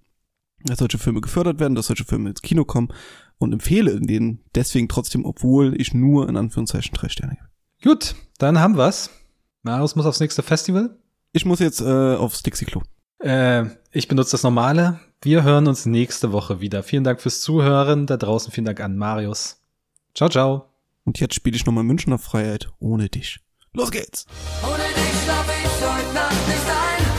dass 0.63 0.79
solche 0.79 0.97
Filme 0.97 1.21
gefördert 1.21 1.59
werden, 1.59 1.75
dass 1.75 1.87
solche 1.87 2.05
Filme 2.05 2.29
ins 2.29 2.41
Kino 2.41 2.63
kommen 2.63 2.89
und 3.37 3.53
empfehle 3.53 3.99
denen 3.99 4.43
deswegen 4.53 4.87
trotzdem, 4.87 5.25
obwohl 5.25 5.79
ich 5.79 5.93
nur 5.93 6.29
in 6.29 6.37
Anführungszeichen 6.37 6.93
drei 6.93 7.09
Sterne 7.09 7.35
gebe. 7.35 7.49
Gut, 7.83 8.15
dann 8.37 8.59
haben 8.59 8.77
wir's. 8.77 9.09
Marius 9.63 9.95
muss 9.95 10.05
aufs 10.05 10.19
nächste 10.19 10.43
Festival. 10.43 10.97
Ich 11.33 11.45
muss 11.45 11.59
jetzt 11.59 11.81
äh, 11.81 12.15
aufs 12.15 12.43
Dixie-Klo. 12.43 12.83
Äh, 13.19 13.65
ich 13.91 14.07
benutze 14.07 14.31
das 14.31 14.43
normale. 14.43 14.99
Wir 15.21 15.43
hören 15.43 15.67
uns 15.67 15.85
nächste 15.85 16.31
Woche 16.31 16.61
wieder. 16.61 16.83
Vielen 16.83 17.03
Dank 17.03 17.21
fürs 17.21 17.41
Zuhören. 17.41 18.05
Da 18.05 18.17
draußen 18.17 18.51
vielen 18.51 18.65
Dank 18.65 18.79
an 18.79 18.97
Marius. 18.97 19.60
Ciao, 20.13 20.29
ciao. 20.29 20.69
Und 21.03 21.19
jetzt 21.19 21.35
spiele 21.35 21.55
ich 21.55 21.65
nochmal 21.65 21.83
Münchner 21.83 22.19
Freiheit 22.19 22.69
ohne 22.79 23.09
dich. 23.09 23.39
Los 23.73 23.91
geht's! 23.91 24.25
Ohne 24.63 24.83
dich 24.83 25.23
schlaf 25.23 25.47
ich 25.47 25.85
heute 25.85 26.13
Nacht 26.13 26.47
nicht 26.47 26.69
ein. 26.69 27.10